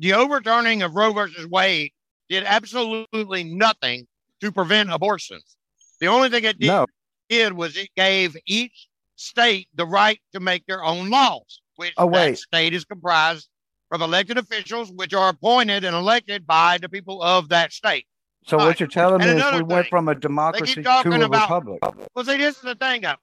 the 0.00 0.14
overturning 0.14 0.82
of 0.82 0.94
Roe 0.94 1.12
versus 1.12 1.46
Wade 1.46 1.92
did 2.28 2.44
absolutely 2.44 3.44
nothing 3.44 4.06
to 4.40 4.50
prevent 4.50 4.92
abortions. 4.92 5.56
The 6.00 6.06
only 6.08 6.28
thing 6.28 6.44
it 6.44 6.58
did, 6.58 6.66
no. 6.66 6.86
did 7.28 7.52
was 7.52 7.76
it 7.76 7.90
gave 7.96 8.36
each 8.46 8.88
state 9.16 9.68
the 9.74 9.86
right 9.86 10.18
to 10.32 10.40
make 10.40 10.66
their 10.66 10.82
own 10.82 11.10
laws, 11.10 11.60
which 11.76 11.92
oh, 11.98 12.10
that 12.10 12.38
state 12.38 12.74
is 12.74 12.84
comprised 12.84 13.48
of 13.90 14.00
elected 14.00 14.38
officials, 14.38 14.90
which 14.92 15.14
are 15.14 15.30
appointed 15.30 15.84
and 15.84 15.94
elected 15.94 16.46
by 16.46 16.78
the 16.78 16.88
people 16.88 17.22
of 17.22 17.48
that 17.48 17.72
state. 17.72 18.06
So 18.46 18.56
All 18.56 18.64
what 18.64 18.68
right. 18.68 18.80
you're 18.80 18.88
telling 18.88 19.20
and 19.22 19.36
me 19.36 19.36
is 19.36 19.52
we 19.52 19.58
thing, 19.58 19.66
went 19.66 19.86
from 19.88 20.08
a 20.08 20.14
democracy 20.14 20.82
to 20.82 20.90
a 20.90 21.24
about, 21.24 21.42
republic. 21.42 21.80
Well, 22.14 22.24
see, 22.24 22.38
this 22.38 22.56
is 22.56 22.62
the 22.62 22.74
thing. 22.74 23.02
Though. 23.02 23.16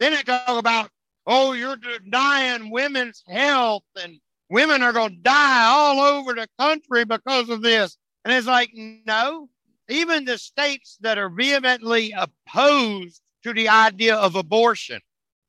Then 0.00 0.12
they 0.12 0.22
talk 0.22 0.58
about, 0.58 0.90
oh, 1.26 1.52
you're 1.52 1.76
denying 1.76 2.70
women's 2.70 3.22
health 3.28 3.84
and 4.02 4.18
women 4.48 4.82
are 4.82 4.92
going 4.92 5.10
to 5.10 5.22
die 5.22 5.66
all 5.66 6.00
over 6.00 6.34
the 6.34 6.48
country 6.58 7.04
because 7.04 7.48
of 7.48 7.62
this. 7.62 7.96
And 8.24 8.34
it's 8.34 8.46
like, 8.46 8.70
no, 8.74 9.48
even 9.88 10.24
the 10.24 10.38
states 10.38 10.98
that 11.00 11.18
are 11.18 11.28
vehemently 11.28 12.12
opposed 12.16 13.20
to 13.44 13.52
the 13.52 13.68
idea 13.68 14.16
of 14.16 14.34
abortion 14.34 15.00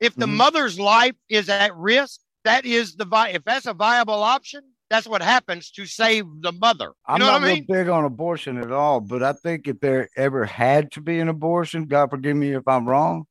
if 0.01 0.15
the 0.15 0.25
mm-hmm. 0.25 0.37
mother's 0.37 0.79
life 0.79 1.15
is 1.29 1.47
at 1.47 1.75
risk, 1.75 2.19
that 2.43 2.65
is 2.65 2.95
the 2.95 3.05
vi- 3.05 3.29
if 3.29 3.43
that's 3.43 3.65
a 3.65 3.74
viable 3.74 4.24
option, 4.24 4.62
that's 4.89 5.07
what 5.07 5.21
happens 5.21 5.71
to 5.71 5.86
save 5.86 6.25
the 6.41 6.51
mother. 6.51 6.86
You 6.86 6.93
I'm 7.07 7.19
not 7.19 7.41
I 7.41 7.53
mean? 7.53 7.65
big 7.67 7.88
on 7.88 8.03
abortion 8.03 8.57
at 8.57 8.71
all, 8.71 9.00
but 9.00 9.24
I 9.24 9.33
think 9.33 9.67
if 9.67 9.79
there 9.79 10.10
ever 10.17 10.45
had 10.45 10.91
to 10.93 11.01
be 11.01 11.19
an 11.19 11.29
abortion, 11.29 11.86
God 11.86 12.10
forgive 12.10 12.36
me 12.36 12.51
if 12.53 12.67
I'm 12.67 12.88
wrong, 12.88 13.25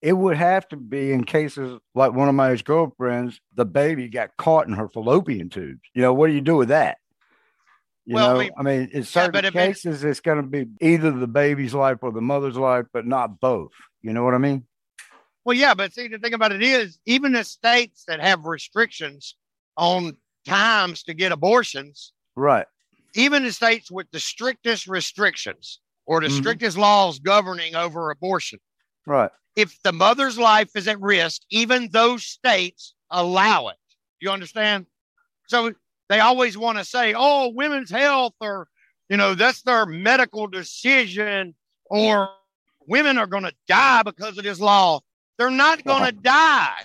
it 0.00 0.12
would 0.12 0.36
have 0.36 0.68
to 0.68 0.76
be 0.76 1.10
in 1.10 1.24
cases 1.24 1.80
like 1.94 2.12
one 2.12 2.28
of 2.28 2.34
my 2.34 2.52
ex 2.52 2.62
girlfriends, 2.62 3.40
the 3.54 3.64
baby 3.64 4.08
got 4.08 4.36
caught 4.36 4.68
in 4.68 4.74
her 4.74 4.88
fallopian 4.88 5.48
tubes. 5.48 5.80
You 5.94 6.02
know, 6.02 6.14
what 6.14 6.28
do 6.28 6.34
you 6.34 6.40
do 6.40 6.54
with 6.54 6.68
that? 6.68 6.98
You 8.06 8.14
well, 8.14 8.34
know, 8.34 8.38
we, 8.38 8.50
I 8.56 8.62
mean, 8.62 8.88
in 8.92 9.02
certain 9.02 9.44
yeah, 9.44 9.50
cases, 9.50 10.04
it's 10.04 10.20
going 10.20 10.38
to 10.38 10.42
be 10.42 10.66
either 10.80 11.10
the 11.10 11.26
baby's 11.26 11.74
life 11.74 11.98
or 12.02 12.12
the 12.12 12.22
mother's 12.22 12.56
life, 12.56 12.86
but 12.92 13.04
not 13.04 13.40
both. 13.40 13.72
You 14.00 14.12
know 14.12 14.22
what 14.22 14.34
I 14.34 14.38
mean? 14.38 14.64
Well, 15.48 15.56
yeah, 15.56 15.72
but 15.72 15.94
see, 15.94 16.08
the 16.08 16.18
thing 16.18 16.34
about 16.34 16.52
it 16.52 16.62
is, 16.62 16.98
even 17.06 17.32
the 17.32 17.42
states 17.42 18.04
that 18.06 18.20
have 18.20 18.44
restrictions 18.44 19.34
on 19.78 20.18
times 20.46 21.02
to 21.04 21.14
get 21.14 21.32
abortions, 21.32 22.12
right? 22.36 22.66
Even 23.14 23.44
the 23.44 23.52
states 23.52 23.90
with 23.90 24.10
the 24.10 24.20
strictest 24.20 24.86
restrictions 24.86 25.80
or 26.04 26.20
the 26.20 26.26
mm-hmm. 26.26 26.36
strictest 26.36 26.76
laws 26.76 27.18
governing 27.18 27.74
over 27.74 28.10
abortion, 28.10 28.58
right? 29.06 29.30
If 29.56 29.80
the 29.82 29.90
mother's 29.90 30.36
life 30.36 30.68
is 30.74 30.86
at 30.86 31.00
risk, 31.00 31.40
even 31.50 31.88
those 31.92 32.24
states 32.24 32.94
allow 33.10 33.68
it. 33.68 33.76
You 34.20 34.28
understand? 34.28 34.84
So 35.46 35.72
they 36.10 36.20
always 36.20 36.58
want 36.58 36.76
to 36.76 36.84
say, 36.84 37.14
"Oh, 37.16 37.48
women's 37.54 37.90
health," 37.90 38.34
or 38.42 38.68
you 39.08 39.16
know, 39.16 39.34
that's 39.34 39.62
their 39.62 39.86
medical 39.86 40.46
decision, 40.46 41.54
or 41.86 42.28
women 42.86 43.16
are 43.16 43.26
going 43.26 43.44
to 43.44 43.54
die 43.66 44.02
because 44.02 44.36
of 44.36 44.44
this 44.44 44.60
law. 44.60 45.00
They're 45.38 45.50
not 45.50 45.84
going 45.84 46.04
to 46.04 46.12
die. 46.12 46.82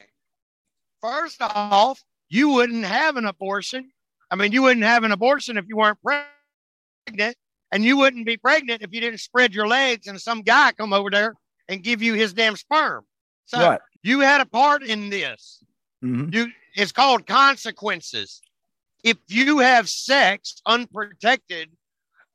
First 1.02 1.42
off, 1.42 2.02
you 2.30 2.50
wouldn't 2.50 2.86
have 2.86 3.18
an 3.18 3.26
abortion. 3.26 3.92
I 4.32 4.36
mean, 4.36 4.52
you 4.52 4.62
wouldn't 4.62 4.86
have 4.86 5.04
an 5.04 5.12
abortion 5.12 5.58
if 5.58 5.66
you 5.68 5.78
weren't 5.78 6.00
pregnant. 6.02 7.36
and 7.72 7.84
you 7.84 7.98
wouldn't 7.98 8.28
be 8.28 8.38
pregnant 8.38 8.84
if 8.84 8.94
you 8.94 9.02
didn't 9.02 9.20
spread 9.20 9.56
your 9.56 9.68
legs 9.68 10.06
and 10.06 10.22
some 10.22 10.44
guy 10.44 10.72
come 10.74 10.94
over 10.94 11.10
there 11.10 11.34
and 11.68 11.84
give 11.84 12.04
you 12.04 12.14
his 12.14 12.32
damn 12.32 12.56
sperm. 12.56 13.04
So 13.46 13.58
Right. 13.60 13.80
you 14.04 14.20
had 14.20 14.42
a 14.42 14.46
part 14.46 14.84
in 14.84 15.10
this. 15.10 15.64
Mhm. 16.04 16.32
You 16.32 16.52
it's 16.76 16.92
called 16.92 17.26
consequences. 17.26 18.44
If 19.04 19.18
you 19.28 19.58
have 19.58 19.90
sex 19.90 20.62
unprotected, 20.68 21.76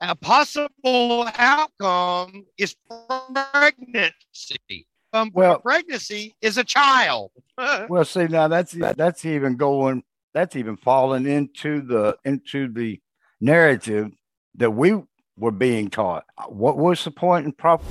a 0.01 0.17
possible 0.17 1.29
outcome 1.37 2.45
is 2.57 2.75
pregnancy. 2.89 4.89
Um, 5.12 5.31
Well- 5.35 5.61
pregnancy 5.61 6.35
is 6.41 6.59
a 6.59 6.65
child. 6.65 7.31
Well, 7.88 8.05
see 8.05 8.25
now 8.27 8.47
that's 8.49 8.73
that's 8.73 9.25
even 9.25 9.57
going 9.57 10.05
that's 10.33 10.55
even 10.55 10.77
falling 10.77 11.27
into 11.27 11.81
the 11.81 12.17
into 12.25 12.73
the 12.73 13.00
narrative 13.41 14.11
that 14.57 14.71
we 14.71 14.97
were 15.37 15.50
being 15.50 15.91
taught. 15.91 16.25
What 16.49 16.77
was 16.79 17.03
the 17.03 17.11
point 17.11 17.47
in 17.47 17.53
prop? 17.53 17.83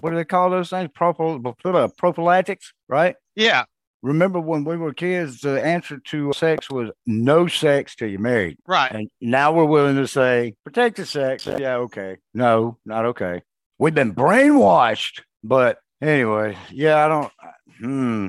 What 0.00 0.10
do 0.10 0.16
they 0.16 0.24
call 0.24 0.48
those 0.50 0.70
things? 0.70 0.88
Prophyl- 0.98 1.96
prophylactics, 1.98 2.72
right? 2.88 3.14
yeah, 3.36 3.64
Remember 4.02 4.40
when 4.40 4.64
we 4.64 4.78
were 4.78 4.94
kids, 4.94 5.42
the 5.42 5.62
answer 5.62 5.98
to 6.06 6.32
sex 6.32 6.70
was 6.70 6.90
no 7.06 7.46
sex 7.46 7.94
till 7.94 8.08
you're 8.08 8.18
married. 8.20 8.56
right. 8.66 8.90
And 8.90 9.10
now 9.20 9.52
we're 9.52 9.66
willing 9.66 9.96
to 9.96 10.08
say, 10.08 10.54
protect 10.64 10.96
the 10.96 11.04
sex. 11.04 11.46
Yeah, 11.46 11.76
okay. 11.76 12.16
No, 12.32 12.78
not 12.86 13.04
okay. 13.06 13.42
We've 13.78 13.94
been 13.94 14.14
brainwashed. 14.14 15.20
But 15.44 15.78
anyway, 16.00 16.56
yeah, 16.70 17.04
I 17.04 17.08
don't, 17.08 17.32
hmm. 17.78 18.28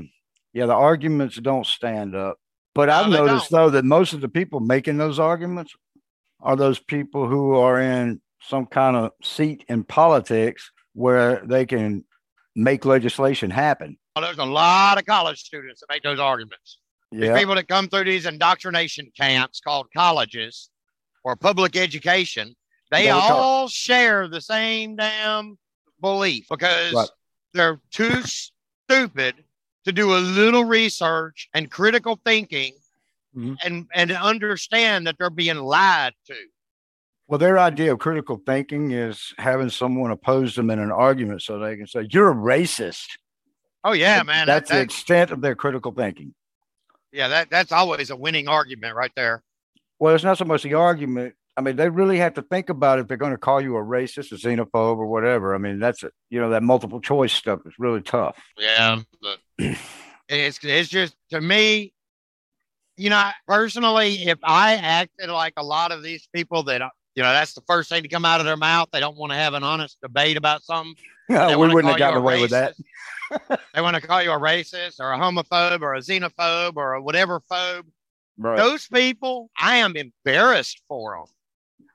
Yeah, 0.54 0.66
the 0.66 0.74
arguments 0.74 1.38
don't 1.38 1.66
stand 1.66 2.16
up. 2.16 2.38
But 2.74 2.90
I've 2.90 3.08
No, 3.10 3.12
they 3.12 3.32
noticed, 3.32 3.52
though, 3.52 3.70
that 3.70 3.86
most 3.86 4.14
of 4.14 4.22
the 4.22 4.30
people 4.30 4.60
making 4.60 4.98
those 4.98 5.20
arguments 5.20 5.74
are 6.42 6.56
those 6.56 6.80
people 6.80 7.28
who 7.28 7.56
are 7.56 7.80
in 7.80 8.22
some 8.42 8.66
kind 8.66 8.96
of 8.96 9.12
seat 9.24 9.64
in 9.70 9.84
politics 9.84 10.72
where 10.94 11.42
they 11.46 11.66
can 11.66 12.04
make 12.56 12.86
legislation 12.86 13.50
happen. 13.50 13.98
Well, 14.16 14.26
there's 14.26 14.38
a 14.40 14.46
lot 14.46 14.98
of 14.98 15.06
college 15.06 15.40
students 15.40 15.82
that 15.82 15.88
make 15.90 16.04
those 16.04 16.20
arguments. 16.20 16.80
Yeah. 17.14 17.38
people 17.38 17.56
that 17.56 17.68
come 17.68 17.90
through 17.90 18.06
these 18.06 18.26
indoctrination 18.26 19.12
camps 19.18 19.60
called 19.60 19.88
colleges 19.96 20.70
or 21.26 21.36
public 21.36 21.76
education, 21.76 22.56
they 22.90 23.08
talk. 23.08 23.32
all 23.32 23.68
share 23.68 24.30
the 24.30 24.40
same 24.40 24.96
damn 24.96 25.58
belief 26.00 26.46
because 26.50 26.94
Right. 26.94 27.10
They're 27.54 27.80
too 27.92 28.22
stupid 28.24 29.36
to 29.86 29.92
do 29.92 30.16
a 30.16 30.20
little 30.20 30.64
research 30.64 31.50
and 31.54 31.70
critical 31.72 32.20
thinking 32.26 32.74
Mhm. 33.36 33.58
and 33.64 33.88
and 33.94 34.12
understand 34.12 35.08
that 35.08 35.18
they're 35.18 35.30
being 35.30 35.58
lied 35.58 36.14
to. 36.28 36.36
Well, 37.28 37.38
their 37.38 37.58
idea 37.58 37.94
of 37.94 38.00
critical 38.00 38.42
thinking 38.46 38.92
is 38.92 39.34
having 39.38 39.70
someone 39.70 40.12
oppose 40.12 40.54
them 40.56 40.70
in 40.70 40.80
an 40.80 40.92
argument 40.92 41.42
so 41.42 41.58
they 41.58 41.78
can 41.78 41.88
say, 41.88 42.08
You're 42.12 42.32
a 42.32 42.36
racist. 42.36 43.08
Oh 43.86 43.94
yeah, 43.94 44.22
man. 44.24 44.48
that- 44.48 44.68
That's 44.68 44.72
the 44.72 44.82
extent 44.82 45.32
of 45.32 45.42
their 45.42 45.56
critical 45.56 45.92
thinking. 45.94 46.34
yeah, 47.14 47.30
that 47.30 47.50
that's 47.50 47.72
always 47.72 48.10
a 48.10 48.16
winning 48.18 48.48
argument 48.50 48.96
right 48.96 49.12
there. 49.16 49.44
Well, 49.98 50.14
it's 50.14 50.24
not 50.24 50.38
so 50.38 50.46
much 50.46 50.64
the 50.64 50.74
argument. 50.74 51.36
I 51.58 51.62
mean, 51.62 51.76
they 51.76 51.90
really 51.90 52.18
have 52.18 52.36
to 52.36 52.42
think 52.42 52.70
about 52.70 53.00
if 53.00 53.08
they're 53.08 53.18
going 53.18 53.34
to 53.34 53.38
call 53.38 53.60
you 53.60 53.76
a 53.76 53.84
racist, 53.84 54.32
a 54.32 54.36
xenophobe, 54.36 54.98
or 54.98 55.06
whatever. 55.06 55.54
I 55.54 55.58
mean, 55.58 55.80
that's 55.80 56.04
it. 56.04 56.14
You 56.30 56.40
know, 56.40 56.52
that 56.52 56.64
multiple 56.64 57.02
choice 57.02 57.34
stuff 57.34 57.60
is 57.66 57.74
really 57.78 58.02
tough. 58.02 58.38
Yeah, 58.58 59.02
it's 60.30 60.60
it's 60.64 60.90
just 60.90 61.16
to 61.32 61.42
me, 61.42 61.94
you 62.96 63.10
know, 63.10 63.30
personally, 63.48 64.14
if 64.24 64.40
I 64.44 64.76
acted 64.76 65.30
like 65.30 65.54
a 65.58 65.64
lot 65.64 65.92
of 65.92 66.04
these 66.04 66.28
people 66.34 66.64
that 66.64 66.82
you 67.16 67.24
know, 67.24 67.34
that's 67.34 67.54
the 67.54 67.62
first 67.68 67.90
thing 67.90 68.04
to 68.04 68.10
come 68.10 68.26
out 68.26 68.40
of 68.40 68.46
their 68.46 68.58
mouth. 68.58 68.90
They 68.92 69.00
don't 69.00 69.18
want 69.18 69.32
to 69.32 69.38
have 69.38 69.54
an 69.54 69.64
honest 69.64 69.98
debate 70.02 70.38
about 70.38 70.64
something. 70.64 70.96
We 71.30 71.56
wouldn't 71.56 71.86
have 71.86 71.98
gotten 71.98 72.18
away 72.18 72.42
with 72.42 72.50
that. 72.50 72.76
they 73.74 73.80
want 73.80 73.96
to 73.96 74.02
call 74.02 74.22
you 74.22 74.32
a 74.32 74.40
racist 74.40 75.00
or 75.00 75.14
a 75.14 75.18
homophobe 75.18 75.82
or 75.82 75.96
a 75.96 76.00
xenophobe 76.00 76.74
or 76.76 76.96
a 76.96 77.02
whatever 77.02 77.40
phobe. 77.50 77.86
Right. 78.38 78.58
Those 78.58 78.86
people, 78.88 79.50
I 79.58 79.78
am 79.78 79.96
embarrassed 79.96 80.82
for 80.90 81.16
them, 81.16 81.26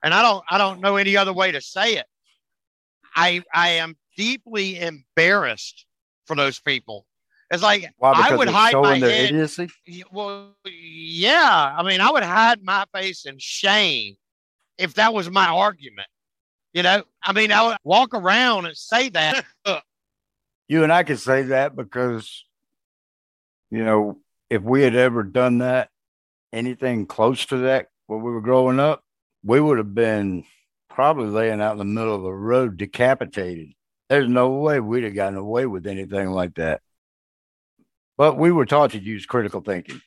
and 0.07 0.15
I 0.15 0.23
don't, 0.23 0.45
I 0.49 0.57
don't 0.57 0.81
know 0.81 0.95
any 0.95 1.17
other 1.17 1.33
way 1.33 1.51
to 1.51 1.61
say 1.61 1.95
it. 1.95 2.07
I, 3.17 3.43
I 3.53 3.71
am 3.71 3.97
deeply 4.17 4.79
embarrassed 4.79 5.85
for 6.27 6.37
those 6.37 6.61
people. 6.61 7.07
It's 7.51 7.61
like 7.61 7.91
Why? 7.99 8.13
I 8.15 8.37
would 8.37 8.47
hide 8.47 8.75
my 8.75 8.85
showing 8.85 9.01
their 9.01 9.11
head. 9.11 9.31
idiocy. 9.31 9.69
Well, 10.13 10.55
yeah. 10.65 11.75
I 11.77 11.83
mean, 11.83 12.01
I 12.01 12.13
would 12.13 12.23
hide 12.23 12.63
my 12.63 12.85
face 12.95 13.27
in 13.27 13.35
shame 13.39 14.15
if 14.79 14.95
that 14.95 15.13
was 15.13 15.29
my 15.29 15.49
argument. 15.49 16.07
You 16.73 16.85
know, 16.85 17.03
I 17.21 17.33
mean, 17.33 17.51
I 17.51 17.67
would 17.67 17.77
walk 17.83 18.15
around 18.15 18.67
and 18.67 18.77
say 18.77 19.09
that. 19.11 19.45
You 20.69 20.83
and 20.83 20.93
I 20.93 21.05
could 21.05 21.21
say 21.21 21.43
that 21.43 21.77
because, 21.77 22.45
you 23.71 23.85
know, 23.85 24.19
if 24.51 24.63
we 24.63 24.83
had 24.83 24.97
ever 24.97 25.23
done 25.23 25.59
that, 25.59 25.91
anything 26.53 27.07
close 27.07 27.47
to 27.47 27.59
that 27.59 27.87
when 28.09 28.21
we 28.21 28.33
were 28.33 28.41
growing 28.41 28.81
up, 28.81 29.05
we 29.47 29.61
would 29.61 29.79
have 29.79 29.95
been 29.95 30.45
probably 30.91 31.29
laying 31.29 31.61
out 31.61 31.73
in 31.73 31.79
the 31.79 31.85
middle 31.85 32.15
of 32.15 32.23
the 32.23 32.33
road 32.33 32.77
decapitated. 32.77 33.73
There's 34.09 34.29
no 34.29 34.51
way 34.51 34.81
we'd 34.81 35.05
have 35.05 35.15
gotten 35.15 35.39
away 35.39 35.67
with 35.67 35.87
anything 35.87 36.31
like 36.31 36.57
that. 36.57 36.81
But 38.17 38.39
we 38.39 38.51
were 38.51 38.67
taught 38.67 38.93
to 38.93 38.99
use 38.99 39.25
critical 39.25 39.61
thinking. 39.61 40.01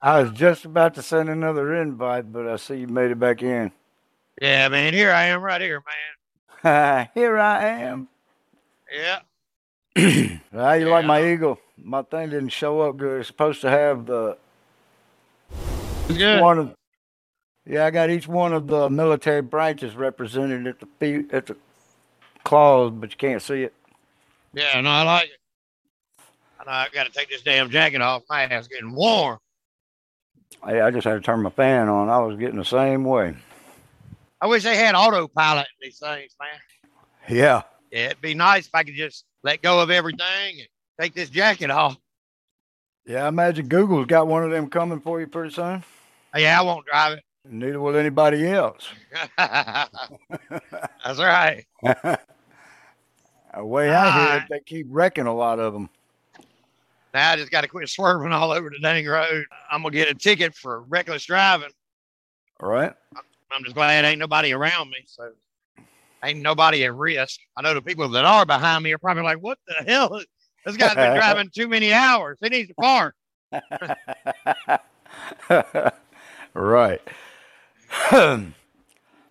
I 0.00 0.22
was 0.22 0.30
just 0.32 0.64
about 0.64 0.94
to 0.94 1.02
send 1.02 1.28
another 1.28 1.74
invite, 1.74 2.32
but 2.32 2.46
I 2.46 2.56
see 2.56 2.76
you 2.76 2.86
made 2.86 3.10
it 3.10 3.18
back 3.18 3.42
in. 3.42 3.72
yeah, 4.40 4.68
man. 4.68 4.94
Here 4.94 5.10
I 5.10 5.24
am, 5.24 5.42
right 5.42 5.60
here, 5.60 5.82
man. 6.62 7.08
Here 7.14 7.38
I 7.38 7.66
am. 7.66 8.08
Yeah. 8.92 9.20
How 10.52 10.72
you 10.74 10.88
like 10.88 11.06
my 11.06 11.32
eagle? 11.32 11.58
My 11.76 12.02
thing 12.02 12.30
didn't 12.30 12.50
show 12.50 12.80
up 12.82 12.96
good. 12.98 13.20
It's 13.20 13.28
supposed 13.28 13.62
to 13.62 13.70
have 13.70 14.06
the 14.06 14.36
good. 16.08 16.40
one 16.40 16.58
of 16.58 16.74
yeah, 17.66 17.84
I 17.84 17.90
got 17.90 18.10
each 18.10 18.28
one 18.28 18.52
of 18.52 18.68
the 18.68 18.88
military 18.88 19.42
branches 19.42 19.96
represented 19.96 20.66
at 20.68 20.78
the 20.78 20.86
feet 21.00 21.32
at 21.32 21.46
the 21.46 21.56
claws, 22.44 22.92
but 22.92 23.10
you 23.10 23.16
can't 23.16 23.42
see 23.42 23.64
it. 23.64 23.74
Yeah, 24.52 24.80
no, 24.80 24.88
I 24.88 25.02
like 25.02 25.24
it. 25.24 26.22
I 26.60 26.64
know 26.64 26.72
I've 26.72 26.92
got 26.92 27.06
to 27.06 27.12
take 27.12 27.28
this 27.28 27.42
damn 27.42 27.68
jacket 27.70 28.00
off. 28.00 28.22
My 28.30 28.42
ass 28.44 28.68
getting 28.68 28.92
warm. 28.92 29.38
Hey, 30.64 30.80
I 30.80 30.90
just 30.92 31.04
had 31.04 31.14
to 31.14 31.20
turn 31.20 31.42
my 31.42 31.50
fan 31.50 31.88
on. 31.88 32.08
I 32.08 32.18
was 32.18 32.38
getting 32.38 32.56
the 32.56 32.64
same 32.64 33.04
way. 33.04 33.34
I 34.40 34.46
wish 34.46 34.62
they 34.62 34.76
had 34.76 34.94
autopilot 34.94 35.66
in 35.66 35.88
these 35.88 35.98
things, 35.98 36.36
man. 36.40 36.58
Yeah. 37.28 37.62
Yeah, 37.90 38.06
it'd 38.06 38.20
be 38.20 38.34
nice 38.34 38.66
if 38.66 38.74
I 38.74 38.84
could 38.84 38.94
just 38.94 39.24
let 39.42 39.62
go 39.62 39.80
of 39.80 39.90
everything 39.90 40.60
and 40.60 40.68
take 41.00 41.14
this 41.14 41.30
jacket 41.30 41.70
off. 41.70 41.96
Yeah, 43.06 43.24
I 43.24 43.28
imagine 43.28 43.68
Google's 43.68 44.06
got 44.06 44.28
one 44.28 44.44
of 44.44 44.50
them 44.50 44.68
coming 44.68 45.00
for 45.00 45.20
you 45.20 45.26
pretty 45.26 45.52
soon. 45.52 45.82
Yeah, 46.34 46.58
I 46.60 46.62
won't 46.62 46.86
drive 46.86 47.18
it. 47.18 47.24
Neither 47.48 47.80
will 47.80 47.96
anybody 47.96 48.46
else. 48.48 48.88
That's 49.38 49.90
right. 51.18 51.64
way 53.62 53.90
out 53.90 54.06
Ah. 54.08 54.44
they 54.50 54.60
keep 54.60 54.86
wrecking 54.90 55.26
a 55.26 55.34
lot 55.34 55.58
of 55.58 55.72
them. 55.72 55.88
Now 57.14 57.30
I 57.30 57.36
just 57.36 57.50
got 57.50 57.62
to 57.62 57.68
quit 57.68 57.88
swerving 57.88 58.32
all 58.32 58.50
over 58.52 58.68
the 58.68 58.78
dang 58.80 59.06
road. 59.06 59.44
I'm 59.70 59.82
gonna 59.82 59.92
get 59.92 60.10
a 60.10 60.14
ticket 60.14 60.54
for 60.54 60.82
reckless 60.82 61.24
driving. 61.24 61.70
All 62.60 62.68
right. 62.68 62.92
I'm 63.52 63.64
just 63.64 63.74
glad 63.74 64.04
ain't 64.04 64.18
nobody 64.18 64.52
around 64.52 64.90
me, 64.90 64.96
so 65.06 65.30
ain't 66.22 66.40
nobody 66.40 66.84
at 66.84 66.94
risk. 66.94 67.40
I 67.56 67.62
know 67.62 67.74
the 67.74 67.82
people 67.82 68.08
that 68.10 68.24
are 68.24 68.44
behind 68.44 68.84
me 68.84 68.92
are 68.92 68.98
probably 68.98 69.22
like, 69.22 69.38
"What 69.38 69.58
the 69.66 69.84
hell? 69.84 70.20
This 70.64 70.76
guy's 70.76 70.94
been 70.94 71.14
driving 71.16 71.50
too 71.54 71.68
many 71.68 71.92
hours. 71.92 72.38
He 72.42 72.48
needs 72.48 72.68
to 72.68 72.74
park." 72.74 73.14
Right. 76.64 77.02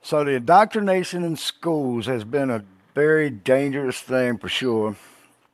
so 0.01 0.24
the 0.24 0.32
indoctrination 0.32 1.24
in 1.24 1.36
schools 1.36 2.05
has 2.05 2.24
been 2.24 2.50
a 2.50 2.63
very 2.94 3.29
dangerous 3.29 4.00
thing 4.00 4.38
for 4.38 4.48
sure. 4.48 4.96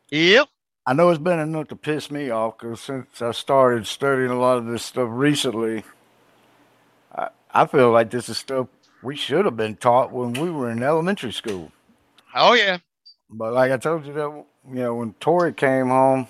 Yep. 0.10 0.48
I 0.86 0.94
know 0.94 1.10
it's 1.10 1.20
been 1.20 1.40
enough 1.40 1.68
to 1.70 1.76
piss 1.76 2.10
me 2.10 2.30
off 2.30 2.58
because 2.58 2.82
since 2.82 3.22
I 3.22 3.32
started 3.32 3.86
studying 3.86 4.32
a 4.32 4.40
lot 4.40 4.58
of 4.58 4.66
this 4.66 4.84
stuff 4.84 5.10
recently, 5.12 5.84
I, 7.16 7.30
I 7.54 7.66
feel 7.68 7.92
like 7.92 8.10
this 8.10 8.30
is 8.30 8.38
stuff 8.38 8.68
we 9.04 9.16
should 9.16 9.46
have 9.46 9.58
been 9.58 9.76
taught 9.76 10.12
when 10.12 10.34
we 10.34 10.50
were 10.50 10.70
in 10.70 10.84
elementary 10.84 11.32
school. 11.32 11.72
Oh 12.36 12.54
yeah. 12.54 12.80
But 13.30 13.54
like 13.54 13.72
I 13.72 13.78
told 13.78 14.06
you 14.06 14.14
that 14.14 14.46
you 14.70 14.76
know 14.76 14.96
when 14.96 15.14
Tori 15.14 15.54
came 15.54 15.88
home 15.88 16.28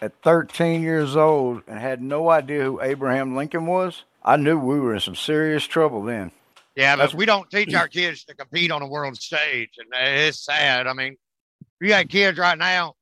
at 0.00 0.12
13 0.22 0.82
years 0.82 1.16
old 1.16 1.62
and 1.66 1.78
had 1.78 2.00
no 2.00 2.30
idea 2.30 2.64
who 2.64 2.80
Abraham 2.80 3.36
Lincoln 3.36 3.66
was, 3.66 4.04
I 4.24 4.36
knew 4.36 4.58
we 4.58 4.78
were 4.78 4.94
in 4.94 5.00
some 5.00 5.14
serious 5.14 5.64
trouble 5.64 6.02
then. 6.02 6.32
Yeah, 6.76 6.94
but 6.94 6.98
That's- 6.98 7.16
we 7.16 7.26
don't 7.26 7.50
teach 7.50 7.74
our 7.74 7.88
kids 7.88 8.24
to 8.24 8.34
compete 8.34 8.70
on 8.70 8.82
a 8.82 8.86
world 8.86 9.16
stage, 9.16 9.70
and 9.78 9.88
it's 9.92 10.44
sad. 10.44 10.86
I 10.86 10.92
mean, 10.92 11.16
you 11.80 11.88
got 11.88 12.08
kids 12.08 12.38
right 12.38 12.58
now. 12.58 12.94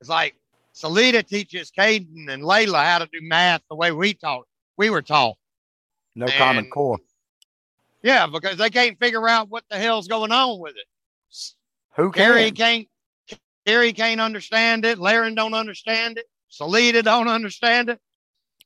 It's 0.00 0.10
like 0.10 0.34
Salita 0.74 1.26
teaches 1.26 1.70
Caden 1.70 2.28
and 2.28 2.42
Layla 2.42 2.84
how 2.84 2.98
to 2.98 3.06
do 3.06 3.20
math 3.20 3.62
the 3.68 3.76
way 3.76 3.92
we 3.92 4.14
taught. 4.14 4.46
We 4.76 4.90
were 4.90 5.02
taught. 5.02 5.36
No 6.14 6.26
and, 6.26 6.34
common 6.34 6.70
core. 6.70 6.98
Yeah, 8.02 8.26
because 8.26 8.56
they 8.56 8.70
can't 8.70 8.98
figure 8.98 9.28
out 9.28 9.50
what 9.50 9.64
the 9.70 9.76
hell's 9.76 10.08
going 10.08 10.32
on 10.32 10.58
with 10.58 10.74
it. 10.76 10.86
Who 11.96 12.10
can? 12.10 12.28
Gary 12.28 12.50
can't. 12.50 12.88
Gary 13.66 13.92
can't 13.92 14.20
understand 14.20 14.84
it. 14.84 14.98
Laren 14.98 15.34
don't 15.34 15.54
understand 15.54 16.18
it. 16.18 16.26
Salida 16.48 17.02
don't 17.02 17.28
understand 17.28 17.90
it. 17.90 18.00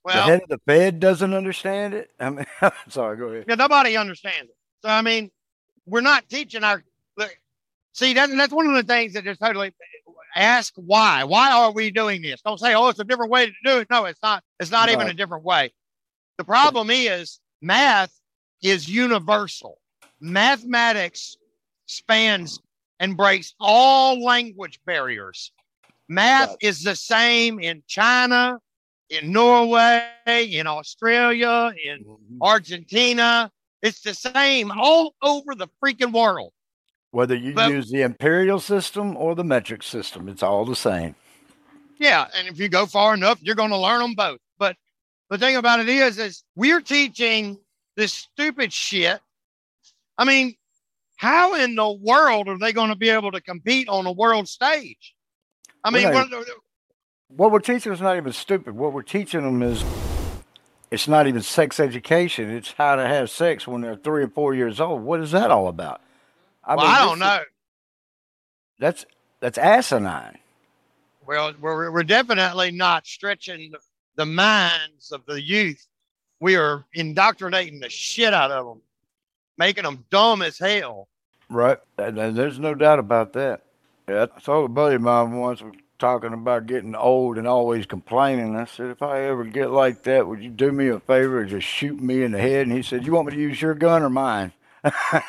Well, 0.05 0.17
the 0.17 0.23
head 0.23 0.43
of 0.43 0.49
the 0.49 0.61
Fed 0.67 1.01
doesn't 1.01 1.33
understand 1.33 1.95
it. 1.95 2.11
I 2.21 2.31
mean, 2.31 2.47
sorry, 2.89 3.17
go 3.17 3.29
ahead. 3.29 3.45
Yeah, 3.49 3.55
nobody 3.55 3.97
understands 3.97 4.51
it. 4.51 4.57
So 4.83 4.91
I 4.91 5.03
mean, 5.03 5.31
we're 5.87 6.03
not 6.03 6.29
teaching 6.29 6.63
our. 6.63 6.83
Look, 7.17 7.37
see, 7.93 8.13
that, 8.15 8.31
that's 8.31 8.53
one 8.53 8.67
of 8.67 8.75
the 8.75 8.83
things 8.83 9.15
that 9.15 9.27
is 9.27 9.39
totally 9.39 9.73
ask 10.35 10.75
why. 10.77 11.25
Why 11.25 11.53
are 11.53 11.73
we 11.73 11.91
doing 11.91 12.21
this? 12.21 12.43
Don't 12.43 12.61
say, 12.61 12.75
oh, 12.75 12.89
it's 12.89 12.99
a 12.99 13.05
different 13.05 13.31
way 13.31 13.47
to 13.47 13.53
do 13.65 13.79
it. 13.79 13.89
No, 13.91 14.05
it's 14.05 14.21
not. 14.23 14.43
It's 14.61 14.71
not 14.71 14.91
even 14.91 15.09
a 15.09 15.15
different 15.15 15.45
way. 15.45 15.73
The 16.37 16.45
problem 16.45 16.91
is 16.91 17.41
math 17.63 18.13
is 18.63 18.89
universal. 18.89 19.79
Mathematics 20.21 21.37
spans 21.87 22.59
and 23.01 23.17
breaks 23.17 23.55
all 23.61 24.23
language 24.23 24.81
barriers. 24.85 25.53
Math 26.09 26.57
is 26.61 26.83
the 26.83 26.97
same 26.97 27.59
in 27.61 27.83
China, 27.87 28.59
in 29.17 29.33
Norway, 29.33 30.09
in 30.27 30.67
Australia, 30.67 31.73
in 31.85 32.05
mm-hmm. 32.05 32.43
Argentina. 32.43 33.51
It's 33.83 34.01
the 34.01 34.15
same 34.15 34.71
all 34.71 35.15
over 35.23 35.55
the 35.55 35.69
freaking 35.83 36.13
world. 36.13 36.53
Whether 37.11 37.37
you 37.37 37.55
but, 37.55 37.71
use 37.71 37.91
the 37.91 38.03
imperial 38.03 38.59
system 38.59 39.17
or 39.17 39.35
the 39.35 39.45
metric 39.45 39.83
system, 39.83 40.29
it's 40.29 40.43
all 40.43 40.65
the 40.65 40.75
same. 40.75 41.15
Yeah, 41.99 42.27
and 42.35 42.49
if 42.49 42.59
you 42.59 42.69
go 42.69 42.87
far 42.87 43.15
enough, 43.15 43.39
you're 43.41 43.55
going 43.55 43.71
to 43.71 43.79
learn 43.79 44.01
them 44.01 44.15
both. 44.15 44.41
But 44.59 44.77
the 45.31 45.39
thing 45.39 45.57
about 45.57 45.81
it 45.81 45.89
is, 45.89 46.19
is 46.19 46.43
we're 46.57 46.81
teaching 46.81 47.59
this 47.97 48.13
stupid 48.13 48.73
shit. 48.73 49.21
I 50.19 50.25
mean, 50.25 50.55
how 51.17 51.55
in 51.55 51.77
the 51.77 51.93
world 51.93 52.49
are 52.49 52.59
they 52.59 52.73
going 52.73 52.91
to 52.91 52.97
be 52.97 53.11
able 53.11 53.31
to 53.33 53.41
compete 53.41 53.89
on 53.89 54.07
a 54.07 54.13
world 54.13 54.49
stage? 54.49 55.15
I 55.85 55.91
mean, 55.91 56.13
what, 56.13 56.29
what 57.37 57.51
we're 57.51 57.59
teaching 57.59 57.91
them 57.91 57.95
is 57.95 58.01
not 58.01 58.17
even 58.17 58.33
stupid. 58.33 58.75
What 58.75 58.93
we're 58.93 59.03
teaching 59.03 59.43
them 59.43 59.63
is 59.63 59.85
it's 60.91 61.09
not 61.09 61.27
even 61.27 61.43
sex 61.43 61.81
education. 61.81 62.51
It's 62.51 62.73
how 62.73 62.97
to 62.97 63.07
have 63.07 63.31
sex 63.31 63.67
when 63.67 63.81
they're 63.81 63.97
three 63.97 64.23
or 64.23 64.29
four 64.29 64.55
years 64.55 64.81
old. 64.81 65.03
What 65.03 65.21
is 65.21 65.33
that 65.33 65.51
all 65.51 65.69
about? 65.69 66.01
I, 66.65 66.77
well, 66.77 66.87
mean, 66.87 66.95
I 66.95 66.99
don't 67.01 67.19
know. 67.19 67.41
That's 68.79 69.07
that's 69.41 69.59
asinine. 69.59 70.39
Well, 71.27 71.53
we're 71.61 71.91
we're 71.91 72.03
definitely 72.05 72.71
not 72.71 73.07
stretching 73.07 73.73
the, 73.73 73.79
the 74.17 74.27
minds 74.27 75.13
of 75.13 75.25
the 75.27 75.41
youth. 75.41 75.87
We 76.41 76.57
are 76.57 76.85
indoctrinating 76.95 77.81
the 77.81 77.89
shit 77.89 78.35
out 78.35 78.51
of 78.51 78.67
them, 78.67 78.83
making 79.57 79.85
them 79.85 80.05
dumb 80.11 80.43
as 80.43 80.59
hell. 80.59 81.09
Right. 81.49 81.79
And 81.99 82.37
there's 82.37 82.59
no 82.59 82.75
doubt 82.75 82.99
about 82.99 83.33
that. 83.35 83.63
Yeah, 84.09 84.27
I 84.37 84.41
told 84.41 84.71
a 84.71 84.73
buddy 84.73 84.97
of 84.97 85.03
mine 85.03 85.33
once 85.33 85.63
talking 86.05 86.35
about 86.35 86.67
getting 86.67 86.95
old 86.95 87.39
and 87.39 87.49
always 87.49 87.87
complaining. 87.87 88.57
I 88.57 88.67
said, 88.67 88.91
if 88.91 89.01
I 89.01 89.23
ever 89.23 89.43
get 89.43 89.71
like 89.71 90.03
that, 90.03 90.27
would 90.27 90.43
you 90.43 90.51
do 90.51 90.71
me 90.71 90.89
a 90.89 91.01
favor 91.01 91.41
and 91.41 91.49
just 91.49 91.67
shoot 91.67 91.99
me 91.99 92.23
in 92.23 92.33
the 92.33 92.39
head? 92.39 92.67
And 92.67 92.77
he 92.77 92.83
said, 92.83 93.07
you 93.07 93.13
want 93.13 93.29
me 93.29 93.35
to 93.35 93.41
use 93.41 93.63
your 93.63 93.73
gun 93.73 94.03
or 94.03 94.11
mine? 94.11 94.53
but 94.83 95.25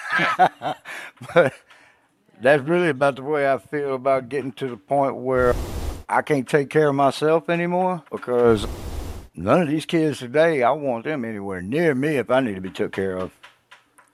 that's 2.41 2.62
really 2.63 2.89
about 2.89 3.15
the 3.15 3.24
way 3.24 3.50
I 3.50 3.58
feel 3.58 3.96
about 3.96 4.27
getting 4.27 4.51
to 4.53 4.67
the 4.67 4.75
point 4.75 5.15
where 5.15 5.55
I 6.10 6.22
can't 6.22 6.46
take 6.46 6.70
care 6.70 6.89
of 6.89 6.96
myself 6.96 7.50
anymore 7.50 8.03
because 8.12 8.67
none 9.34 9.62
of 9.62 9.70
these 9.70 9.86
kids 9.86 10.20
today, 10.20 10.62
I 10.62 10.72
want 10.72 11.05
them 11.05 11.24
anywhere 11.24 11.62
near 11.62 11.96
me 11.96 12.17
if 12.17 12.29
I 12.29 12.41
need 12.41 12.55
to 12.55 12.62
be 12.62 12.70
took 12.70 12.91
care 12.91 13.15
of. 13.15 13.32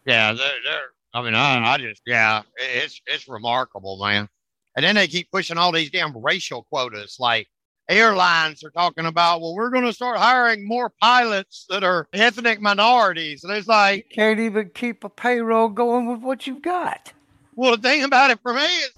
Yeah, 0.06 0.34
they're, 0.34 0.46
they're 0.63 0.91
I 1.12 1.24
mean, 1.24 1.34
I, 1.34 1.74
I 1.74 1.77
just, 1.80 2.03
yeah, 2.06 2.44
it's 2.56 3.01
it's 3.08 3.27
remarkable, 3.27 3.98
man. 3.98 4.30
And 4.75 4.86
then 4.86 4.96
they 4.96 5.07
keep 5.07 5.29
pushing 5.31 5.57
all 5.57 5.72
these 5.72 5.92
damn 5.92 6.18
racial 6.18 6.64
quotas. 6.70 7.18
Like 7.20 7.48
airlines 7.90 8.64
are 8.64 8.70
talking 8.70 9.05
about, 9.05 9.42
well, 9.42 9.53
we're 9.53 9.70
going 9.70 9.86
to 9.86 9.94
start 9.94 10.18
hiring 10.18 10.66
more 10.68 10.92
pilots 11.01 11.66
that 11.70 11.84
are 11.84 12.07
ethnic 12.14 12.62
minorities. 12.62 13.44
And 13.44 13.51
it's 13.53 13.68
like, 13.68 14.05
you 14.10 14.16
can't 14.16 14.40
even 14.40 14.72
keep 14.74 15.03
a 15.03 15.10
payroll 15.10 15.68
going 15.68 16.07
with 16.07 16.22
what 16.22 16.48
you've 16.48 16.62
got. 16.62 17.12
Well, 17.55 17.75
the 17.75 17.81
thing 17.81 18.03
about 18.03 18.31
it 18.31 18.40
for 18.42 18.53
me 18.53 18.64
is, 18.64 18.92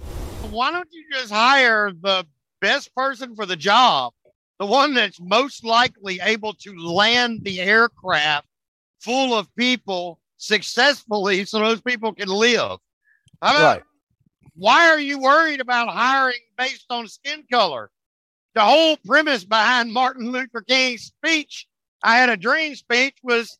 why 0.51 0.71
don't 0.71 0.87
you 0.91 1.03
just 1.11 1.31
hire 1.31 1.91
the 1.91 2.25
best 2.61 2.93
person 2.93 3.35
for 3.35 3.47
the 3.47 3.55
job? 3.55 4.13
The 4.59 4.67
one 4.67 4.93
that's 4.93 5.19
most 5.19 5.65
likely 5.65 6.19
able 6.21 6.53
to 6.53 6.75
land 6.77 7.39
the 7.43 7.61
aircraft 7.61 8.45
full 8.99 9.33
of 9.33 9.53
people 9.55 10.19
successfully 10.37 11.45
so 11.45 11.59
those 11.59 11.81
people 11.81 12.13
can 12.13 12.27
live. 12.27 12.77
How 13.41 13.57
about, 13.57 13.77
right. 13.77 13.83
Why 14.55 14.89
are 14.89 14.99
you 14.99 15.19
worried 15.19 15.61
about 15.61 15.89
hiring 15.89 16.39
based 16.57 16.85
on 16.89 17.07
skin 17.07 17.43
color? 17.51 17.89
The 18.55 18.61
whole 18.61 18.97
premise 18.97 19.43
behind 19.43 19.91
Martin 19.91 20.31
Luther 20.31 20.61
King's 20.61 21.03
speech, 21.03 21.67
I 22.03 22.17
had 22.17 22.29
a 22.29 22.37
dream 22.37 22.75
speech, 22.75 23.15
was 23.23 23.57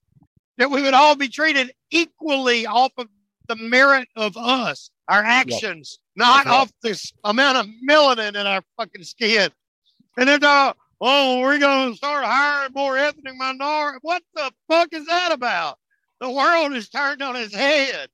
that 0.58 0.70
we 0.70 0.84
would 0.84 0.94
all 0.94 1.16
be 1.16 1.30
treated 1.30 1.72
equally 1.90 2.68
off 2.68 2.92
of 2.98 3.08
the 3.48 3.56
merit 3.56 4.08
of 4.16 4.38
us, 4.38 4.92
our 5.08 5.24
actions, 5.24 6.00
yep. 6.16 6.28
not 6.28 6.48
off 6.48 6.72
this 6.84 7.12
amount 7.24 7.58
of 7.58 7.66
melanin 7.88 8.40
in 8.40 8.48
our 8.48 8.62
fucking 8.78 9.04
skin. 9.04 9.50
And 10.18 10.30
they're 10.30 10.38
talking, 10.38 10.80
oh, 11.02 11.42
we're 11.42 11.60
going 11.60 11.92
to 11.92 11.98
start 11.98 12.24
hiring 12.24 12.74
more 12.74 12.98
ethnic 12.98 13.36
minorities. 13.36 14.00
What 14.04 14.22
the 14.36 14.52
fuck 14.70 14.90
is 14.92 15.08
that 15.08 15.32
about? 15.32 15.80
The 16.22 16.30
world 16.30 16.74
is 16.74 16.88
turned 16.88 17.22
on 17.24 17.36
its 17.36 17.54
head. 17.54 18.10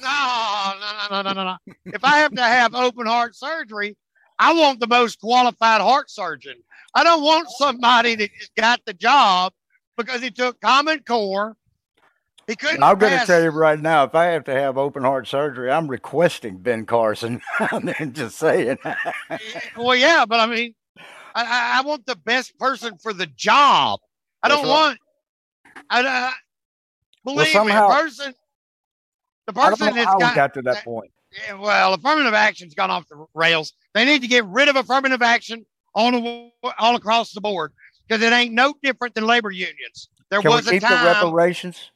No, 0.00 0.72
no, 0.80 1.06
no, 1.10 1.22
no, 1.22 1.32
no, 1.32 1.44
no. 1.44 1.74
if 1.86 2.04
I 2.04 2.18
have 2.18 2.34
to 2.34 2.42
have 2.42 2.74
open 2.74 3.06
heart 3.06 3.34
surgery, 3.34 3.96
I 4.38 4.52
want 4.52 4.80
the 4.80 4.86
most 4.86 5.20
qualified 5.20 5.80
heart 5.80 6.10
surgeon. 6.10 6.56
I 6.94 7.04
don't 7.04 7.22
want 7.22 7.48
somebody 7.50 8.14
that 8.16 8.30
just 8.38 8.54
got 8.54 8.80
the 8.84 8.92
job 8.92 9.52
because 9.96 10.20
he 10.20 10.30
took 10.30 10.60
Common 10.60 11.00
Core. 11.00 11.56
He 12.46 12.54
couldn't. 12.54 12.82
I'm 12.82 12.98
going 12.98 13.18
to 13.18 13.26
tell 13.26 13.42
you 13.42 13.50
right 13.50 13.80
now, 13.80 14.04
if 14.04 14.14
I 14.14 14.26
have 14.26 14.44
to 14.44 14.52
have 14.52 14.78
open 14.78 15.02
heart 15.02 15.26
surgery, 15.26 15.70
I'm 15.70 15.88
requesting 15.88 16.58
Ben 16.58 16.86
Carson. 16.86 17.40
I'm 17.58 18.12
just 18.12 18.36
saying. 18.36 18.78
well, 19.76 19.96
yeah, 19.96 20.24
but 20.26 20.38
I 20.38 20.46
mean, 20.46 20.74
I, 21.34 21.78
I, 21.78 21.82
want 21.82 22.06
the 22.06 22.16
best 22.16 22.56
person 22.58 22.98
for 23.02 23.12
the 23.12 23.26
job. 23.26 23.98
I 24.42 24.48
don't 24.48 24.66
want. 24.66 24.98
I, 25.90 26.06
I 26.06 26.32
believe 27.24 27.38
well, 27.38 27.46
somehow, 27.46 27.88
me, 27.88 27.94
a 27.94 28.02
person 28.02 28.34
the 29.46 29.52
person 29.52 29.94
that's 29.94 30.04
how 30.04 30.18
got, 30.18 30.32
we 30.32 30.36
got 30.36 30.54
to 30.54 30.62
that 30.62 30.84
point. 30.84 31.10
Well, 31.58 31.94
affirmative 31.94 32.34
action's 32.34 32.74
gone 32.74 32.90
off 32.90 33.06
the 33.08 33.26
rails. 33.34 33.72
They 33.94 34.04
need 34.04 34.22
to 34.22 34.28
get 34.28 34.44
rid 34.46 34.68
of 34.68 34.76
affirmative 34.76 35.22
action 35.22 35.64
on 35.94 36.50
all 36.78 36.96
across 36.96 37.32
the 37.32 37.40
board 37.40 37.72
because 38.06 38.22
it 38.22 38.32
ain't 38.32 38.54
no 38.54 38.74
different 38.82 39.14
than 39.14 39.26
labor 39.26 39.50
unions. 39.50 40.08
There 40.30 40.40
Can 40.40 40.50
was 40.50 40.66
a 40.66 40.80
time. 40.80 41.04
The 41.04 41.26
reparations. 41.26 41.90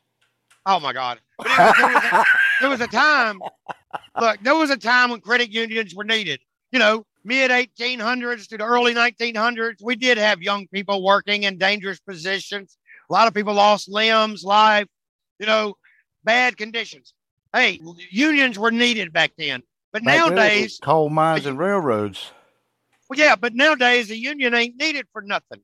Oh 0.66 0.78
my 0.78 0.92
God! 0.92 1.18
there, 1.42 1.56
was 1.58 2.04
a, 2.12 2.24
there 2.60 2.70
was 2.70 2.80
a 2.80 2.86
time. 2.86 3.40
Look, 4.20 4.40
there 4.42 4.54
was 4.54 4.70
a 4.70 4.76
time 4.76 5.10
when 5.10 5.20
credit 5.20 5.50
unions 5.50 5.94
were 5.94 6.04
needed. 6.04 6.40
You 6.70 6.78
know, 6.78 7.04
mid 7.24 7.50
1800s 7.50 8.46
to 8.48 8.58
the 8.58 8.64
early 8.64 8.94
1900s, 8.94 9.82
we 9.82 9.96
did 9.96 10.18
have 10.18 10.42
young 10.42 10.68
people 10.68 11.02
working 11.02 11.44
in 11.44 11.58
dangerous 11.58 11.98
positions. 11.98 12.76
A 13.08 13.12
lot 13.12 13.26
of 13.26 13.34
people 13.34 13.54
lost 13.54 13.88
limbs, 13.88 14.44
life. 14.44 14.86
You 15.38 15.46
know, 15.46 15.74
bad 16.22 16.56
conditions. 16.56 17.14
Hey, 17.52 17.80
unions 18.10 18.58
were 18.58 18.70
needed 18.70 19.12
back 19.12 19.32
then, 19.36 19.62
but 19.92 20.04
back 20.04 20.18
nowadays 20.18 20.78
coal 20.80 21.10
mines 21.10 21.46
and 21.46 21.58
railroads. 21.58 22.30
Well, 23.08 23.18
yeah, 23.18 23.34
but 23.34 23.54
nowadays 23.54 24.10
a 24.10 24.16
union 24.16 24.54
ain't 24.54 24.76
needed 24.76 25.06
for 25.12 25.22
nothing. 25.22 25.60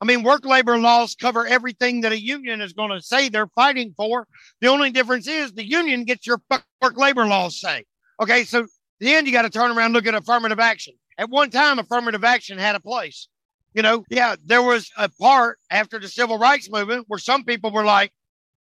I 0.00 0.04
mean, 0.04 0.22
work 0.22 0.44
labor 0.44 0.78
laws 0.78 1.14
cover 1.14 1.46
everything 1.46 2.02
that 2.02 2.12
a 2.12 2.20
union 2.20 2.60
is 2.60 2.72
going 2.72 2.90
to 2.90 3.02
say 3.02 3.28
they're 3.28 3.48
fighting 3.48 3.94
for. 3.96 4.26
The 4.60 4.68
only 4.68 4.90
difference 4.90 5.26
is 5.26 5.52
the 5.52 5.66
union 5.66 6.04
gets 6.04 6.26
your 6.26 6.40
work 6.50 6.96
labor 6.96 7.26
laws 7.26 7.60
say. 7.60 7.84
Okay, 8.20 8.44
so 8.44 8.66
then 9.00 9.26
you 9.26 9.32
got 9.32 9.42
to 9.42 9.50
turn 9.50 9.70
around 9.70 9.86
and 9.86 9.94
look 9.94 10.06
at 10.06 10.14
affirmative 10.14 10.58
action. 10.58 10.94
At 11.18 11.30
one 11.30 11.50
time, 11.50 11.78
affirmative 11.78 12.24
action 12.24 12.58
had 12.58 12.76
a 12.76 12.80
place. 12.80 13.28
You 13.74 13.82
know, 13.82 14.04
yeah, 14.08 14.36
there 14.44 14.62
was 14.62 14.90
a 14.96 15.10
part 15.20 15.58
after 15.70 15.98
the 15.98 16.08
civil 16.08 16.38
rights 16.38 16.70
movement 16.70 17.04
where 17.08 17.18
some 17.18 17.44
people 17.44 17.70
were 17.70 17.84
like, 17.84 18.10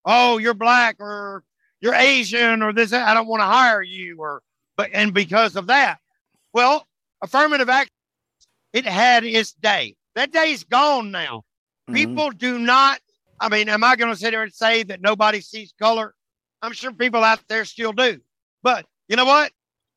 "Oh, 0.05 0.39
you're 0.39 0.55
black," 0.55 0.97
or 0.99 1.45
you're 1.85 1.95
Asian 1.95 2.63
or 2.63 2.73
this, 2.73 2.95
I 2.95 3.13
don't 3.13 3.27
want 3.27 3.43
to 3.43 3.47
hire 3.47 3.83
you 3.83 4.17
or, 4.19 4.43
but, 4.75 4.89
and 4.95 5.13
because 5.13 5.55
of 5.55 5.67
that, 5.67 5.99
well, 6.55 6.89
affirmative 7.21 7.69
action, 7.69 7.93
it 8.73 8.87
had 8.87 9.23
its 9.23 9.53
day. 9.53 9.95
That 10.15 10.33
day's 10.33 10.65
gone 10.65 11.11
now. 11.11 11.45
Mm-hmm. 11.87 11.95
People 11.95 12.31
do 12.31 12.59
not, 12.59 13.01
I 13.39 13.51
mean, 13.51 13.69
am 13.69 13.85
I 13.85 13.97
going 13.97 14.11
to 14.11 14.19
sit 14.19 14.31
there 14.31 14.43
and 14.43 14.53
say 14.53 14.83
that 14.85 15.03
nobody 15.03 15.43
sees 15.43 15.75
color? 15.79 16.15
I'm 16.63 16.73
sure 16.73 16.91
people 16.91 17.23
out 17.23 17.41
there 17.49 17.67
still 17.67 17.93
do. 17.93 18.19
But 18.63 18.87
you 19.09 19.17
know 19.17 19.27
what? 19.27 19.53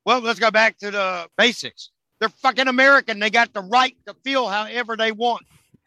Well, 0.06 0.20
let's 0.20 0.40
go 0.40 0.52
back 0.52 0.78
to 0.80 0.92
the 0.92 1.30
basics. 1.38 1.92
They're 2.20 2.28
fucking 2.28 2.68
American. 2.68 3.20
They 3.20 3.30
got 3.30 3.54
the 3.54 3.62
right 3.62 3.96
to 4.08 4.14
feel 4.26 4.50
however 4.50 4.98
they 4.98 5.14
want. 5.14 5.46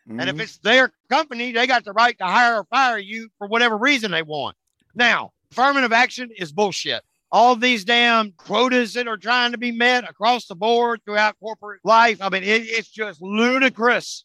Mm-hmm. 0.09 0.19
And 0.19 0.31
if 0.31 0.37
mm-hmm. 0.37 0.43
it's 0.43 0.57
their 0.59 0.93
company, 1.11 1.53
they 1.53 1.67
got 1.67 1.85
the 1.85 1.93
right 1.93 2.17
to 2.17 2.25
hire 2.25 2.57
or 2.61 2.65
fire 2.65 2.97
you 2.97 3.29
for 3.37 3.47
whatever 3.47 3.77
reason 3.77 4.13
they 4.13 4.23
want. 4.23 4.57
Now, 4.95 5.33
affirmative 5.51 5.93
action 5.93 6.31
is 6.37 6.53
bullshit. 6.53 7.03
All 7.33 7.55
these 7.55 7.85
damn 7.85 8.33
quotas 8.33 8.95
that 8.95 9.07
are 9.07 9.17
trying 9.17 9.53
to 9.53 9.59
be 9.59 9.71
met 9.71 10.09
across 10.09 10.47
the 10.47 10.57
board 10.57 11.01
throughout 11.05 11.39
corporate 11.39 11.81
life. 11.85 12.21
I 12.21 12.29
mean, 12.29 12.43
it, 12.43 12.63
it's 12.63 12.89
just 12.89 13.23
ludicrous. 13.23 14.25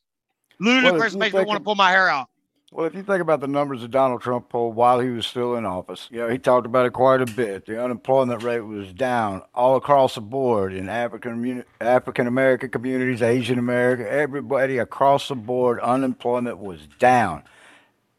Ludicrous 0.60 1.14
well, 1.14 1.20
makes 1.20 1.36
me 1.36 1.44
want 1.44 1.58
to 1.58 1.64
pull 1.64 1.76
my 1.76 1.92
hair 1.92 2.10
out. 2.10 2.30
Well, 2.72 2.88
if 2.88 2.96
you 2.96 3.04
think 3.04 3.22
about 3.22 3.42
the 3.42 3.48
numbers 3.48 3.82
that 3.82 3.92
Donald 3.92 4.22
Trump 4.22 4.50
pulled 4.50 4.76
while 4.76 5.00
he 5.00 5.10
was 5.10 5.26
still 5.26 5.56
in 5.56 5.66
office, 5.66 6.10
you 6.12 6.18
know, 6.18 6.28
he 6.28 6.38
talked 6.38 6.66
about 6.66 6.86
it 6.86 6.94
quite 6.94 7.22
a 7.22 7.26
bit. 7.26 7.68
The 7.68 7.82
unemployment 7.82 8.44
rate 8.44 8.62
was 8.62 8.92
down 8.92 9.44
all 9.54 9.76
across 9.76 10.16
the 10.16 10.22
board 10.22 10.74
in 10.74 10.90
African 10.90 11.64
African 11.80 12.28
American 12.28 12.72
communities, 12.72 13.22
Asian 13.22 13.60
American, 13.60 14.08
everybody 14.08 14.78
across 14.80 15.28
the 15.28 15.36
board, 15.36 15.80
unemployment 15.80 16.58
was 16.58 16.88
down. 17.00 17.44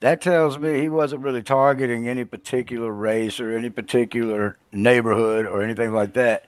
That 0.01 0.21
tells 0.21 0.59
me 0.59 0.81
he 0.81 0.89
wasn't 0.89 1.23
really 1.23 1.43
targeting 1.43 2.07
any 2.07 2.25
particular 2.25 2.93
race 2.93 3.41
or 3.41 3.57
any 3.57 3.71
particular 3.71 4.59
neighborhood 4.71 5.47
or 5.47 5.63
anything 5.63 5.93
like 5.93 6.13
that. 6.15 6.47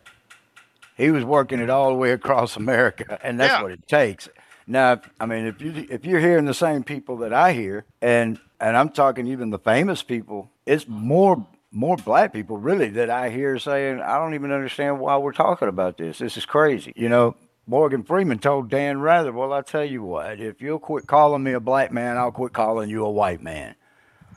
He 0.97 1.11
was 1.11 1.25
working 1.25 1.61
it 1.61 1.71
all 1.71 1.89
the 1.89 1.95
way 1.95 2.11
across 2.11 2.57
America, 2.57 3.19
and 3.23 3.41
that's 3.41 3.53
yeah. 3.53 3.63
what 3.63 3.73
it 3.73 3.87
takes. 3.87 4.29
Now, 4.67 5.01
I 5.19 5.27
mean, 5.27 5.47
if 5.47 5.63
you 5.63 5.87
if 5.89 6.05
you're 6.05 6.21
hearing 6.21 6.45
the 6.45 6.53
same 6.53 6.83
people 6.83 7.17
that 7.19 7.33
I 7.33 7.53
hear, 7.53 7.87
and 8.03 8.39
and 8.61 8.77
I'm 8.77 8.91
talking 8.91 9.27
even 9.27 9.51
the 9.51 9.59
famous 9.59 10.03
people, 10.03 10.51
it's 10.67 10.87
more 10.87 11.47
more 11.71 11.97
black 11.97 12.33
people 12.33 12.59
really 12.59 12.89
that 12.91 13.11
I 13.11 13.31
hear 13.31 13.59
saying, 13.59 14.01
I 14.01 14.19
don't 14.19 14.35
even 14.35 14.53
understand 14.53 15.01
why 15.01 15.17
we're 15.17 15.33
talking 15.33 15.69
about 15.69 15.97
this. 15.97 16.19
This 16.19 16.37
is 16.37 16.45
crazy. 16.47 16.93
You 16.97 17.09
know, 17.09 17.37
Morgan 17.68 18.02
Freeman 18.02 18.38
told 18.38 18.70
Dan 18.70 18.98
Rather, 18.98 19.31
well, 19.31 19.52
I 19.52 19.61
tell 19.61 19.85
you 19.85 20.02
what, 20.02 20.40
if 20.40 20.62
you'll 20.62 20.78
quit 20.78 21.07
calling 21.07 21.42
me 21.42 21.52
a 21.52 21.61
black 21.61 21.92
man, 21.92 22.16
I'll 22.16 22.33
quit 22.33 22.54
calling 22.54 22.88
you 22.88 23.04
a 23.04 23.11
white 23.11 23.42
man. 23.42 23.74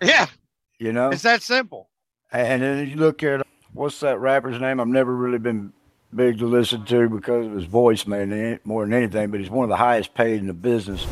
Yeah. 0.02 0.28
You 0.78 0.92
know, 0.92 1.12
it's 1.12 1.22
that 1.22 1.42
simple. 1.42 1.88
And 2.34 2.62
then 2.62 2.90
you 2.90 2.98
look 2.98 3.24
at 3.24 3.48
what's 3.72 4.02
that 4.02 4.20
rapper's 4.20 4.60
name? 4.60 4.82
I've 4.82 4.88
never 4.88 5.16
really 5.16 5.38
been 5.38 5.72
big 6.14 6.40
to 6.40 6.46
listen 6.46 6.84
to 6.86 7.08
because 7.08 7.46
of 7.46 7.54
his 7.54 7.64
voice, 7.64 8.06
man, 8.06 8.60
more 8.66 8.84
than 8.84 8.94
anything. 8.94 9.32
But 9.32 9.40
he's 9.40 9.50
one 9.50 9.64
of 9.64 9.70
the 9.70 9.78
highest 9.78 10.14
paid 10.14 10.42
in 10.42 10.48
the 10.48 10.54
business. 10.54 11.08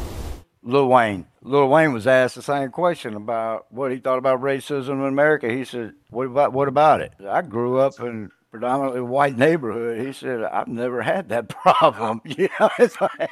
Lil 0.62 0.90
Wayne. 0.90 1.26
Lil 1.42 1.70
Wayne 1.70 1.94
was 1.94 2.06
asked 2.06 2.36
the 2.36 2.42
same 2.42 2.70
question 2.72 3.16
about 3.16 3.72
what 3.72 3.94
he 3.94 3.98
thought 4.00 4.18
about 4.18 4.42
racism 4.42 4.94
in 4.94 5.06
America. 5.06 5.50
He 5.50 5.64
said, 5.64 5.94
"What 6.10 6.26
about 6.26 6.52
what 6.52 6.68
about 6.68 7.00
it?" 7.00 7.14
I 7.26 7.44
grew 7.44 7.80
up 7.80 7.98
in 8.02 8.32
predominantly 8.52 9.02
white 9.02 9.38
neighborhood. 9.38 10.06
He 10.06 10.14
said, 10.14 10.44
"I've 10.44 10.68
never 10.68 11.02
had 11.02 11.30
that 11.30 11.50
problem." 11.50 12.22
you 12.26 12.50
know, 12.60 12.70
it's 12.78 13.00
like, 13.00 13.32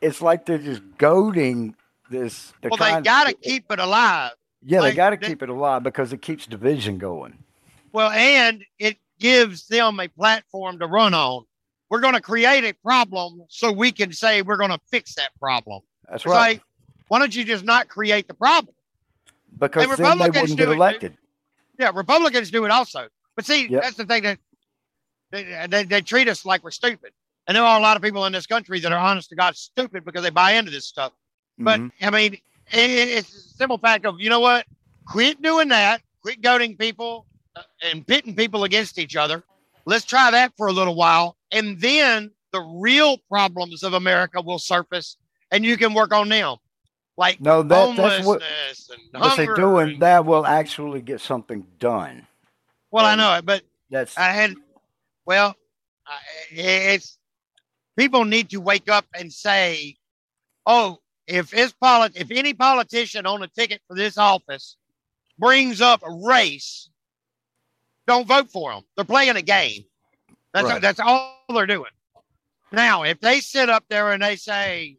it's 0.00 0.22
like 0.22 0.46
they're 0.46 0.58
just 0.58 0.82
goading 0.98 1.74
this. 2.10 2.52
Well, 2.62 2.76
they 2.76 3.00
got 3.02 3.28
to 3.28 3.34
keep 3.34 3.70
it 3.70 3.78
alive. 3.78 4.32
Yeah, 4.64 4.80
like, 4.80 4.92
they 4.92 4.96
got 4.96 5.10
to 5.10 5.16
keep 5.16 5.42
it 5.42 5.48
alive 5.48 5.82
because 5.82 6.12
it 6.12 6.22
keeps 6.22 6.46
division 6.46 6.98
going. 6.98 7.38
Well, 7.92 8.10
and 8.10 8.64
it 8.78 8.96
gives 9.18 9.66
them 9.66 9.98
a 10.00 10.08
platform 10.08 10.78
to 10.78 10.86
run 10.86 11.14
on. 11.14 11.44
We're 11.90 12.00
going 12.00 12.14
to 12.14 12.20
create 12.20 12.64
a 12.64 12.72
problem 12.72 13.44
so 13.48 13.70
we 13.70 13.92
can 13.92 14.12
say 14.12 14.40
we're 14.40 14.56
going 14.56 14.70
to 14.70 14.80
fix 14.88 15.14
that 15.16 15.30
problem. 15.38 15.82
That's 16.08 16.22
it's 16.22 16.26
right. 16.26 16.56
Like, 16.56 16.62
why 17.08 17.18
don't 17.18 17.34
you 17.34 17.44
just 17.44 17.64
not 17.64 17.88
create 17.88 18.28
the 18.28 18.34
problem? 18.34 18.74
Because 19.58 19.96
then 19.96 20.18
they 20.18 20.30
wouldn't 20.30 20.56
get 20.56 20.68
elected. 20.68 21.16
yeah, 21.78 21.90
Republicans 21.94 22.50
do 22.50 22.64
it 22.64 22.70
also. 22.70 23.08
But 23.36 23.46
see, 23.46 23.68
yep. 23.68 23.82
that's 23.82 23.96
the 23.96 24.06
thing 24.06 24.22
that 24.24 24.38
they, 25.30 25.66
they, 25.68 25.84
they, 25.84 26.00
treat 26.02 26.28
us 26.28 26.44
like 26.44 26.62
we're 26.62 26.70
stupid. 26.70 27.12
And 27.46 27.56
there 27.56 27.64
are 27.64 27.78
a 27.78 27.82
lot 27.82 27.96
of 27.96 28.02
people 28.02 28.26
in 28.26 28.32
this 28.32 28.46
country 28.46 28.78
that 28.80 28.92
are 28.92 28.98
honest 28.98 29.30
to 29.30 29.36
God 29.36 29.56
stupid 29.56 30.04
because 30.04 30.22
they 30.22 30.30
buy 30.30 30.52
into 30.52 30.70
this 30.70 30.86
stuff. 30.86 31.12
But 31.58 31.80
mm-hmm. 31.80 32.04
I 32.04 32.10
mean, 32.10 32.34
it, 32.34 32.40
it's 32.72 33.34
a 33.34 33.40
simple 33.56 33.78
fact 33.78 34.06
of, 34.06 34.20
you 34.20 34.30
know 34.30 34.40
what? 34.40 34.66
Quit 35.06 35.42
doing 35.42 35.68
that. 35.68 36.02
Quit 36.22 36.40
goading 36.40 36.76
people 36.76 37.26
and 37.82 38.06
pitting 38.06 38.36
people 38.36 38.64
against 38.64 38.98
each 38.98 39.16
other. 39.16 39.42
Let's 39.84 40.04
try 40.04 40.30
that 40.30 40.52
for 40.56 40.68
a 40.68 40.72
little 40.72 40.94
while. 40.94 41.36
And 41.50 41.80
then 41.80 42.30
the 42.52 42.60
real 42.60 43.18
problems 43.28 43.82
of 43.82 43.94
America 43.94 44.40
will 44.40 44.58
surface 44.58 45.16
and 45.50 45.64
you 45.64 45.76
can 45.76 45.94
work 45.94 46.12
on 46.12 46.28
them. 46.28 46.56
Like 47.16 47.40
no, 47.40 47.62
that, 47.62 47.96
that's 47.96 48.26
what, 48.26 48.42
what 49.12 49.36
they're 49.36 49.54
doing. 49.54 49.98
That 49.98 50.24
will 50.24 50.46
actually 50.46 51.02
get 51.02 51.20
something 51.20 51.66
done. 51.78 52.26
Well, 52.92 53.06
I 53.06 53.14
know 53.14 53.34
it, 53.34 53.46
but 53.46 53.62
that's 53.90 54.16
I 54.18 54.28
had. 54.28 54.54
Well, 55.24 55.56
it's 56.50 57.18
people 57.98 58.24
need 58.24 58.50
to 58.50 58.60
wake 58.60 58.88
up 58.88 59.06
and 59.14 59.32
say, 59.32 59.96
"Oh, 60.66 60.98
if 61.26 61.54
it's 61.54 61.72
polit- 61.72 62.16
if 62.16 62.30
any 62.30 62.52
politician 62.52 63.26
on 63.26 63.42
a 63.42 63.48
ticket 63.48 63.80
for 63.88 63.96
this 63.96 64.18
office 64.18 64.76
brings 65.38 65.80
up 65.80 66.02
race, 66.06 66.90
don't 68.06 68.28
vote 68.28 68.50
for 68.50 68.74
them. 68.74 68.82
They're 68.94 69.06
playing 69.06 69.36
a 69.36 69.42
game. 69.42 69.84
That's 70.52 70.68
right. 70.68 70.82
that's 70.82 71.00
all 71.00 71.38
they're 71.48 71.66
doing. 71.66 71.90
Now, 72.72 73.04
if 73.04 73.20
they 73.20 73.40
sit 73.40 73.70
up 73.70 73.84
there 73.88 74.12
and 74.12 74.22
they 74.22 74.36
say, 74.36 74.98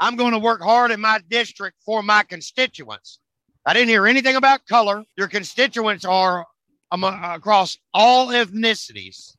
"I'm 0.00 0.16
going 0.16 0.32
to 0.32 0.40
work 0.40 0.60
hard 0.60 0.90
in 0.90 1.00
my 1.00 1.20
district 1.28 1.76
for 1.84 2.02
my 2.02 2.24
constituents," 2.24 3.20
I 3.64 3.74
didn't 3.74 3.90
hear 3.90 4.08
anything 4.08 4.34
about 4.34 4.66
color. 4.66 5.04
Your 5.16 5.28
constituents 5.28 6.04
are 6.04 6.46
across 6.92 7.78
all 7.92 8.28
ethnicities. 8.28 9.36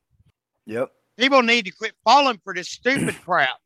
Yep. 0.66 0.90
People 1.16 1.42
need 1.42 1.64
to 1.64 1.72
quit 1.72 1.94
falling 2.04 2.40
for 2.44 2.54
this 2.54 2.68
stupid 2.68 3.16
crap. 3.24 3.58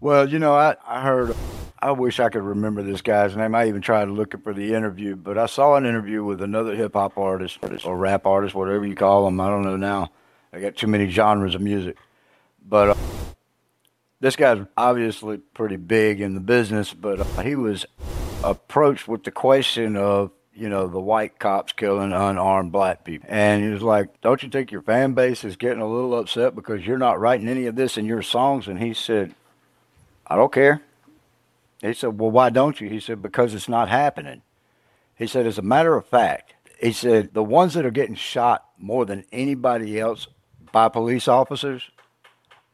Well, 0.00 0.28
you 0.28 0.38
know, 0.38 0.54
I, 0.54 0.76
I 0.86 1.02
heard 1.02 1.36
I 1.82 1.92
wish 1.92 2.20
I 2.20 2.28
could 2.28 2.42
remember 2.42 2.82
this 2.82 3.00
guy's 3.00 3.34
name. 3.34 3.54
I 3.54 3.66
even 3.68 3.80
tried 3.80 4.08
looking 4.08 4.40
for 4.40 4.52
the 4.52 4.74
interview, 4.74 5.16
but 5.16 5.38
I 5.38 5.46
saw 5.46 5.76
an 5.76 5.86
interview 5.86 6.22
with 6.22 6.42
another 6.42 6.74
hip 6.74 6.92
hop 6.92 7.16
artist 7.16 7.58
or 7.84 7.96
rap 7.96 8.26
artist, 8.26 8.54
whatever 8.54 8.86
you 8.86 8.94
call 8.94 9.24
them. 9.24 9.40
I 9.40 9.48
don't 9.48 9.62
know 9.62 9.76
now. 9.76 10.10
I 10.52 10.60
got 10.60 10.76
too 10.76 10.88
many 10.88 11.08
genres 11.08 11.54
of 11.54 11.62
music. 11.62 11.96
But 12.66 12.90
uh, 12.90 12.94
this 14.20 14.36
guy's 14.36 14.64
obviously 14.76 15.38
pretty 15.38 15.76
big 15.76 16.20
in 16.20 16.34
the 16.34 16.40
business, 16.40 16.92
but 16.92 17.20
uh, 17.20 17.42
he 17.42 17.54
was 17.54 17.86
approached 18.44 19.08
with 19.08 19.24
the 19.24 19.30
question 19.30 19.96
of, 19.96 20.30
you 20.54 20.68
know, 20.68 20.86
the 20.88 21.00
white 21.00 21.38
cops 21.38 21.72
killing 21.72 22.12
unarmed 22.12 22.72
black 22.72 23.04
people. 23.04 23.28
And 23.30 23.62
he 23.62 23.70
was 23.70 23.82
like, 23.82 24.20
Don't 24.20 24.42
you 24.42 24.48
think 24.48 24.70
your 24.70 24.82
fan 24.82 25.14
base 25.14 25.44
is 25.44 25.56
getting 25.56 25.80
a 25.80 25.88
little 25.88 26.18
upset 26.18 26.54
because 26.54 26.86
you're 26.86 26.98
not 26.98 27.20
writing 27.20 27.48
any 27.48 27.66
of 27.66 27.76
this 27.76 27.96
in 27.96 28.04
your 28.04 28.22
songs? 28.22 28.68
And 28.68 28.78
he 28.78 28.94
said, 28.94 29.34
I 30.26 30.36
don't 30.36 30.52
care. 30.52 30.82
He 31.80 31.94
said, 31.94 32.18
Well, 32.18 32.30
why 32.30 32.50
don't 32.50 32.80
you? 32.80 32.88
He 32.88 33.00
said, 33.00 33.22
Because 33.22 33.54
it's 33.54 33.68
not 33.68 33.88
happening. 33.88 34.42
He 35.16 35.26
said, 35.26 35.46
As 35.46 35.58
a 35.58 35.62
matter 35.62 35.96
of 35.96 36.06
fact, 36.06 36.54
he 36.80 36.92
said, 36.92 37.34
the 37.34 37.44
ones 37.44 37.74
that 37.74 37.84
are 37.84 37.90
getting 37.90 38.14
shot 38.14 38.64
more 38.78 39.04
than 39.04 39.26
anybody 39.30 40.00
else 40.00 40.26
by 40.72 40.88
police 40.88 41.28
officers 41.28 41.90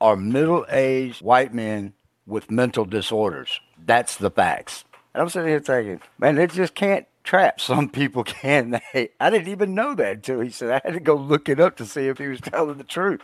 are 0.00 0.16
middle 0.16 0.64
aged 0.70 1.22
white 1.22 1.52
men 1.52 1.92
with 2.24 2.50
mental 2.50 2.84
disorders. 2.84 3.60
That's 3.84 4.16
the 4.16 4.30
facts. 4.30 4.84
And 5.12 5.22
I'm 5.22 5.28
sitting 5.28 5.48
here 5.48 5.60
thinking, 5.60 6.00
man, 6.18 6.36
they 6.36 6.46
just 6.46 6.74
can't 6.74 7.06
trap. 7.26 7.60
Some 7.66 7.90
people 7.90 8.24
can. 8.24 8.80
They, 8.94 9.10
I 9.20 9.28
didn't 9.28 9.48
even 9.48 9.74
know 9.74 9.94
that 9.94 10.16
until 10.16 10.40
he 10.40 10.50
said 10.50 10.70
I 10.70 10.80
had 10.82 10.94
to 10.94 11.00
go 11.00 11.14
look 11.14 11.48
it 11.48 11.60
up 11.60 11.76
to 11.76 11.84
see 11.84 12.08
if 12.08 12.18
he 12.18 12.28
was 12.28 12.40
telling 12.42 12.78
the 12.78 12.84
truth. 12.84 13.20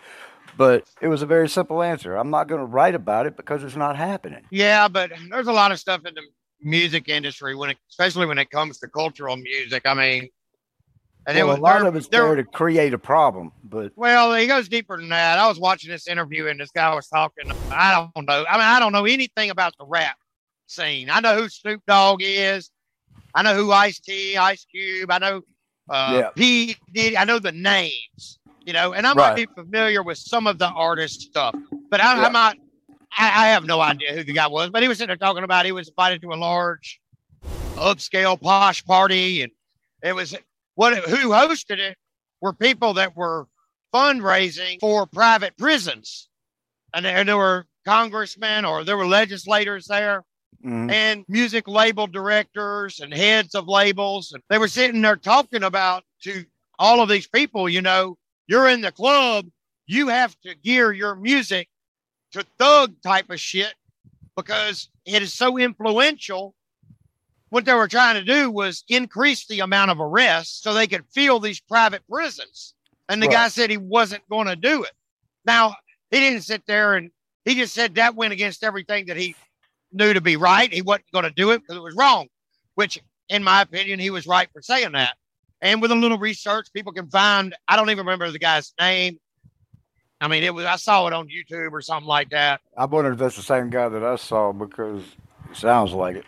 But 0.58 0.86
it 1.00 1.08
was 1.08 1.22
a 1.22 1.26
very 1.26 1.48
simple 1.48 1.82
answer. 1.82 2.14
I'm 2.14 2.28
not 2.28 2.46
going 2.46 2.60
to 2.60 2.66
write 2.66 2.94
about 2.94 3.26
it 3.26 3.38
because 3.38 3.64
it's 3.64 3.76
not 3.76 3.96
happening. 3.96 4.44
Yeah, 4.50 4.86
but 4.86 5.10
there's 5.30 5.46
a 5.46 5.52
lot 5.52 5.72
of 5.72 5.80
stuff 5.80 6.04
in 6.04 6.14
the 6.14 6.20
music 6.60 7.08
industry 7.08 7.54
when, 7.54 7.70
it, 7.70 7.78
especially 7.88 8.26
when 8.26 8.36
it 8.38 8.50
comes 8.50 8.78
to 8.80 8.88
cultural 8.88 9.36
music. 9.36 9.86
I 9.86 9.94
mean, 9.94 10.28
and 11.26 11.36
well, 11.38 11.46
was, 11.48 11.58
a 11.58 11.60
lot 11.62 11.86
of 11.86 11.96
it's 11.96 12.08
there, 12.08 12.26
there 12.26 12.36
to 12.36 12.44
create 12.44 12.92
a 12.92 12.98
problem, 12.98 13.52
but 13.62 13.92
well, 13.94 14.34
he 14.34 14.46
goes 14.46 14.68
deeper 14.68 14.96
than 14.96 15.08
that. 15.10 15.38
I 15.38 15.46
was 15.46 15.58
watching 15.58 15.90
this 15.90 16.08
interview 16.08 16.48
and 16.48 16.58
this 16.58 16.70
guy 16.70 16.92
was 16.94 17.06
talking. 17.06 17.50
I 17.70 18.10
don't 18.14 18.26
know. 18.26 18.44
I 18.48 18.54
mean, 18.54 18.66
I 18.66 18.80
don't 18.80 18.92
know 18.92 19.04
anything 19.04 19.50
about 19.50 19.74
the 19.78 19.86
rap 19.86 20.16
scene. 20.66 21.10
I 21.10 21.20
know 21.20 21.40
who 21.40 21.48
Snoop 21.48 21.80
Dogg 21.86 22.20
is. 22.22 22.70
I 23.34 23.42
know 23.42 23.54
who 23.54 23.72
Ice 23.72 23.98
T, 24.00 24.36
Ice 24.36 24.64
Cube. 24.64 25.10
I 25.10 25.18
know 25.18 25.42
uh, 25.88 26.12
yeah. 26.14 26.30
P. 26.34 26.76
Did 26.92 27.16
I 27.16 27.24
know 27.24 27.38
the 27.38 27.52
names? 27.52 28.38
you 28.66 28.72
know, 28.72 28.92
and 28.92 29.06
I 29.06 29.14
might 29.14 29.22
right. 29.22 29.36
be 29.36 29.46
familiar 29.54 30.02
with 30.02 30.18
some 30.18 30.46
of 30.46 30.58
the 30.58 30.68
artist 30.68 31.22
stuff, 31.22 31.54
but 31.90 32.00
I, 32.00 32.16
yeah. 32.16 32.26
I'm 32.26 32.32
not. 32.32 32.56
I, 33.16 33.44
I, 33.44 33.48
have 33.48 33.64
no 33.64 33.80
idea 33.80 34.14
who 34.14 34.24
the 34.24 34.32
guy 34.32 34.46
was, 34.46 34.70
but 34.70 34.82
he 34.82 34.88
was 34.88 34.98
sitting 34.98 35.08
there 35.08 35.16
talking 35.16 35.44
about 35.44 35.66
he 35.66 35.72
was 35.72 35.88
invited 35.88 36.22
to 36.22 36.32
a 36.32 36.36
large, 36.36 37.00
upscale 37.74 38.40
posh 38.40 38.84
party, 38.84 39.42
and 39.42 39.52
it 40.02 40.14
was 40.14 40.34
what 40.74 40.96
who 40.96 41.30
hosted 41.30 41.78
it 41.78 41.96
were 42.40 42.52
people 42.52 42.94
that 42.94 43.16
were 43.16 43.46
fundraising 43.94 44.80
for 44.80 45.06
private 45.06 45.56
prisons, 45.58 46.28
and 46.94 47.04
there, 47.04 47.16
and 47.16 47.28
there 47.28 47.36
were 47.36 47.66
congressmen 47.84 48.64
or 48.64 48.84
there 48.84 48.96
were 48.96 49.06
legislators 49.06 49.86
there. 49.86 50.24
Mm-hmm. 50.64 50.90
And 50.90 51.24
music 51.28 51.66
label 51.66 52.06
directors 52.06 53.00
and 53.00 53.12
heads 53.12 53.54
of 53.54 53.66
labels. 53.66 54.32
And 54.32 54.42
they 54.48 54.58
were 54.58 54.68
sitting 54.68 55.02
there 55.02 55.16
talking 55.16 55.64
about 55.64 56.04
to 56.22 56.44
all 56.78 57.00
of 57.00 57.08
these 57.08 57.26
people, 57.26 57.68
you 57.68 57.82
know, 57.82 58.16
you're 58.46 58.68
in 58.68 58.80
the 58.80 58.92
club, 58.92 59.46
you 59.86 60.08
have 60.08 60.38
to 60.42 60.54
gear 60.54 60.92
your 60.92 61.14
music 61.14 61.68
to 62.32 62.44
thug 62.58 62.94
type 63.02 63.30
of 63.30 63.40
shit 63.40 63.74
because 64.36 64.88
it 65.04 65.22
is 65.22 65.34
so 65.34 65.58
influential. 65.58 66.54
What 67.50 67.64
they 67.64 67.74
were 67.74 67.88
trying 67.88 68.14
to 68.14 68.24
do 68.24 68.50
was 68.50 68.84
increase 68.88 69.46
the 69.46 69.60
amount 69.60 69.90
of 69.90 70.00
arrests 70.00 70.62
so 70.62 70.72
they 70.72 70.86
could 70.86 71.04
fill 71.12 71.38
these 71.38 71.60
private 71.60 72.02
prisons. 72.08 72.74
And 73.08 73.22
the 73.22 73.26
right. 73.26 73.34
guy 73.34 73.48
said 73.48 73.68
he 73.68 73.76
wasn't 73.76 74.26
going 74.28 74.46
to 74.46 74.56
do 74.56 74.84
it. 74.84 74.92
Now, 75.44 75.74
he 76.10 76.20
didn't 76.20 76.42
sit 76.42 76.64
there 76.66 76.94
and 76.94 77.10
he 77.44 77.54
just 77.54 77.74
said 77.74 77.94
that 77.96 78.14
went 78.14 78.32
against 78.32 78.64
everything 78.64 79.06
that 79.06 79.16
he 79.16 79.34
knew 79.92 80.12
to 80.12 80.20
be 80.20 80.36
right. 80.36 80.72
He 80.72 80.82
wasn't 80.82 81.10
going 81.12 81.24
to 81.24 81.30
do 81.30 81.50
it 81.50 81.60
because 81.60 81.76
it 81.76 81.82
was 81.82 81.94
wrong, 81.94 82.28
which, 82.74 82.98
in 83.28 83.44
my 83.44 83.62
opinion, 83.62 83.98
he 83.98 84.10
was 84.10 84.26
right 84.26 84.48
for 84.52 84.62
saying 84.62 84.92
that. 84.92 85.16
And 85.60 85.80
with 85.80 85.92
a 85.92 85.94
little 85.94 86.18
research, 86.18 86.68
people 86.72 86.92
can 86.92 87.08
find, 87.08 87.54
I 87.68 87.76
don't 87.76 87.90
even 87.90 88.04
remember 88.04 88.30
the 88.30 88.38
guy's 88.38 88.72
name. 88.80 89.18
I 90.20 90.28
mean, 90.28 90.44
it 90.44 90.54
was 90.54 90.64
I 90.64 90.76
saw 90.76 91.06
it 91.08 91.12
on 91.12 91.28
YouTube 91.28 91.72
or 91.72 91.80
something 91.80 92.06
like 92.06 92.30
that. 92.30 92.60
I 92.76 92.84
wonder 92.84 93.12
if 93.12 93.18
that's 93.18 93.34
the 93.34 93.42
same 93.42 93.70
guy 93.70 93.88
that 93.88 94.04
I 94.04 94.14
saw 94.14 94.52
because 94.52 95.02
it 95.50 95.56
sounds 95.56 95.92
like 95.92 96.14
it. 96.14 96.24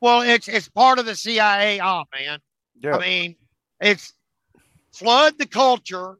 Well, 0.00 0.22
it's 0.22 0.48
it's 0.48 0.68
part 0.68 0.98
of 0.98 1.04
the 1.04 1.14
CIA 1.14 1.80
op, 1.80 2.08
ah, 2.10 2.16
man. 2.18 2.38
Yeah. 2.80 2.96
I 2.96 3.00
mean, 3.00 3.36
it's 3.78 4.14
flood 4.92 5.34
the 5.38 5.46
culture, 5.46 6.16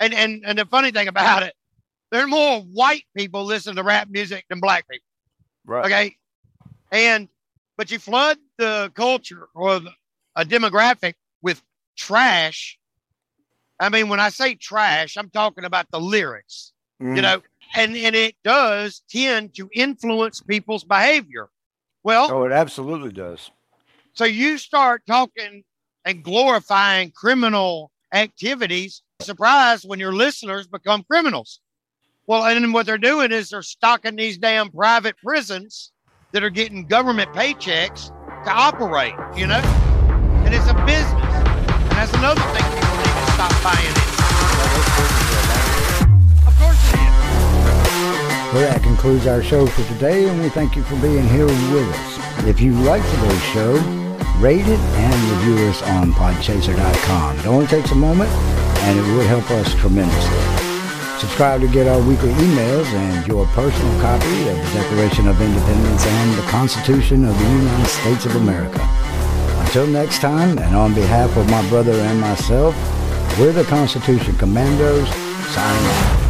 and 0.00 0.14
and 0.14 0.42
and 0.46 0.58
the 0.58 0.64
funny 0.64 0.92
thing 0.92 1.08
about 1.08 1.42
it, 1.42 1.54
there 2.10 2.22
are 2.22 2.26
more 2.26 2.60
white 2.60 3.04
people 3.14 3.44
listening 3.44 3.76
to 3.76 3.82
rap 3.82 4.08
music 4.08 4.46
than 4.48 4.60
black 4.60 4.88
people. 4.88 5.05
Right. 5.66 5.84
Okay. 5.84 6.16
And 6.92 7.28
but 7.76 7.90
you 7.90 7.98
flood 7.98 8.38
the 8.56 8.90
culture 8.94 9.48
or 9.54 9.80
the, 9.80 9.90
a 10.36 10.44
demographic 10.44 11.14
with 11.42 11.62
trash 11.96 12.78
I 13.78 13.88
mean, 13.88 14.08
when 14.08 14.20
I 14.20 14.30
say 14.30 14.54
trash, 14.54 15.16
I'm 15.16 15.30
talking 15.30 15.64
about 15.64 15.90
the 15.90 16.00
lyrics, 16.00 16.72
mm. 17.02 17.14
you 17.16 17.22
know, 17.22 17.42
and, 17.74 17.96
and 17.96 18.16
it 18.16 18.36
does 18.42 19.02
tend 19.08 19.54
to 19.56 19.68
influence 19.74 20.40
people's 20.40 20.84
behavior. 20.84 21.48
Well, 22.02 22.30
oh, 22.30 22.44
it 22.44 22.52
absolutely 22.52 23.12
does. 23.12 23.50
So 24.14 24.24
you 24.24 24.58
start 24.58 25.02
talking 25.06 25.64
and 26.04 26.22
glorifying 26.22 27.10
criminal 27.10 27.90
activities. 28.12 29.02
Surprise 29.20 29.84
when 29.84 29.98
your 29.98 30.12
listeners 30.12 30.66
become 30.66 31.02
criminals. 31.02 31.60
Well, 32.28 32.44
and 32.44 32.74
what 32.74 32.86
they're 32.86 32.98
doing 32.98 33.30
is 33.30 33.50
they're 33.50 33.62
stocking 33.62 34.16
these 34.16 34.36
damn 34.36 34.70
private 34.72 35.14
prisons 35.22 35.92
that 36.32 36.42
are 36.42 36.50
getting 36.50 36.84
government 36.84 37.32
paychecks 37.32 38.08
to 38.44 38.50
operate, 38.50 39.14
you 39.36 39.46
know? 39.46 39.60
And 40.44 40.52
it's 40.52 40.68
a 40.68 40.74
business. 40.84 41.06
And 41.06 41.94
that's 41.94 42.12
another 42.14 42.40
thing 42.50 42.64
people 42.74 42.96
need 42.98 43.14
to 43.14 43.30
stop 43.30 43.54
buying 43.62 43.86
it. 43.86 43.96
Of 46.48 46.54
course 46.58 46.82
it 46.90 46.98
is. 46.98 47.14
Well, 48.52 48.62
that 48.72 48.82
concludes 48.82 49.28
our 49.28 49.42
show 49.44 49.64
for 49.64 49.84
today, 49.94 50.28
and 50.28 50.42
we 50.42 50.48
thank 50.48 50.74
you 50.74 50.82
for 50.82 50.96
being 50.96 51.28
here 51.28 51.46
with 51.46 51.88
us. 51.94 52.44
If 52.48 52.60
you 52.60 52.72
like 52.72 53.04
today's 53.08 53.42
show, 53.54 53.74
rate 54.40 54.66
it 54.66 54.80
and 54.80 55.46
review 55.46 55.68
us 55.68 55.80
on 55.82 56.12
podchaser.com. 56.12 57.38
It 57.38 57.46
only 57.46 57.68
takes 57.68 57.92
a 57.92 57.96
moment, 57.96 58.30
and 58.30 58.98
it 58.98 59.16
would 59.16 59.26
help 59.26 59.48
us 59.52 59.72
tremendously. 59.74 60.55
Subscribe 61.18 61.62
to 61.62 61.68
get 61.68 61.86
our 61.86 62.00
weekly 62.02 62.32
emails 62.32 62.84
and 62.84 63.26
your 63.26 63.46
personal 63.46 64.00
copy 64.02 64.48
of 64.50 64.56
the 64.56 64.70
Declaration 64.74 65.26
of 65.26 65.40
Independence 65.40 66.04
and 66.04 66.38
the 66.38 66.42
Constitution 66.42 67.24
of 67.24 67.38
the 67.38 67.44
United 67.44 67.86
States 67.86 68.26
of 68.26 68.36
America. 68.36 68.86
Until 69.60 69.86
next 69.86 70.20
time, 70.20 70.58
and 70.58 70.76
on 70.76 70.92
behalf 70.94 71.34
of 71.38 71.48
my 71.48 71.66
brother 71.70 71.92
and 71.92 72.20
myself, 72.20 72.74
we're 73.38 73.52
the 73.52 73.64
Constitution 73.64 74.36
Commandos, 74.36 75.08
signing 75.54 75.86
off. 75.86 76.25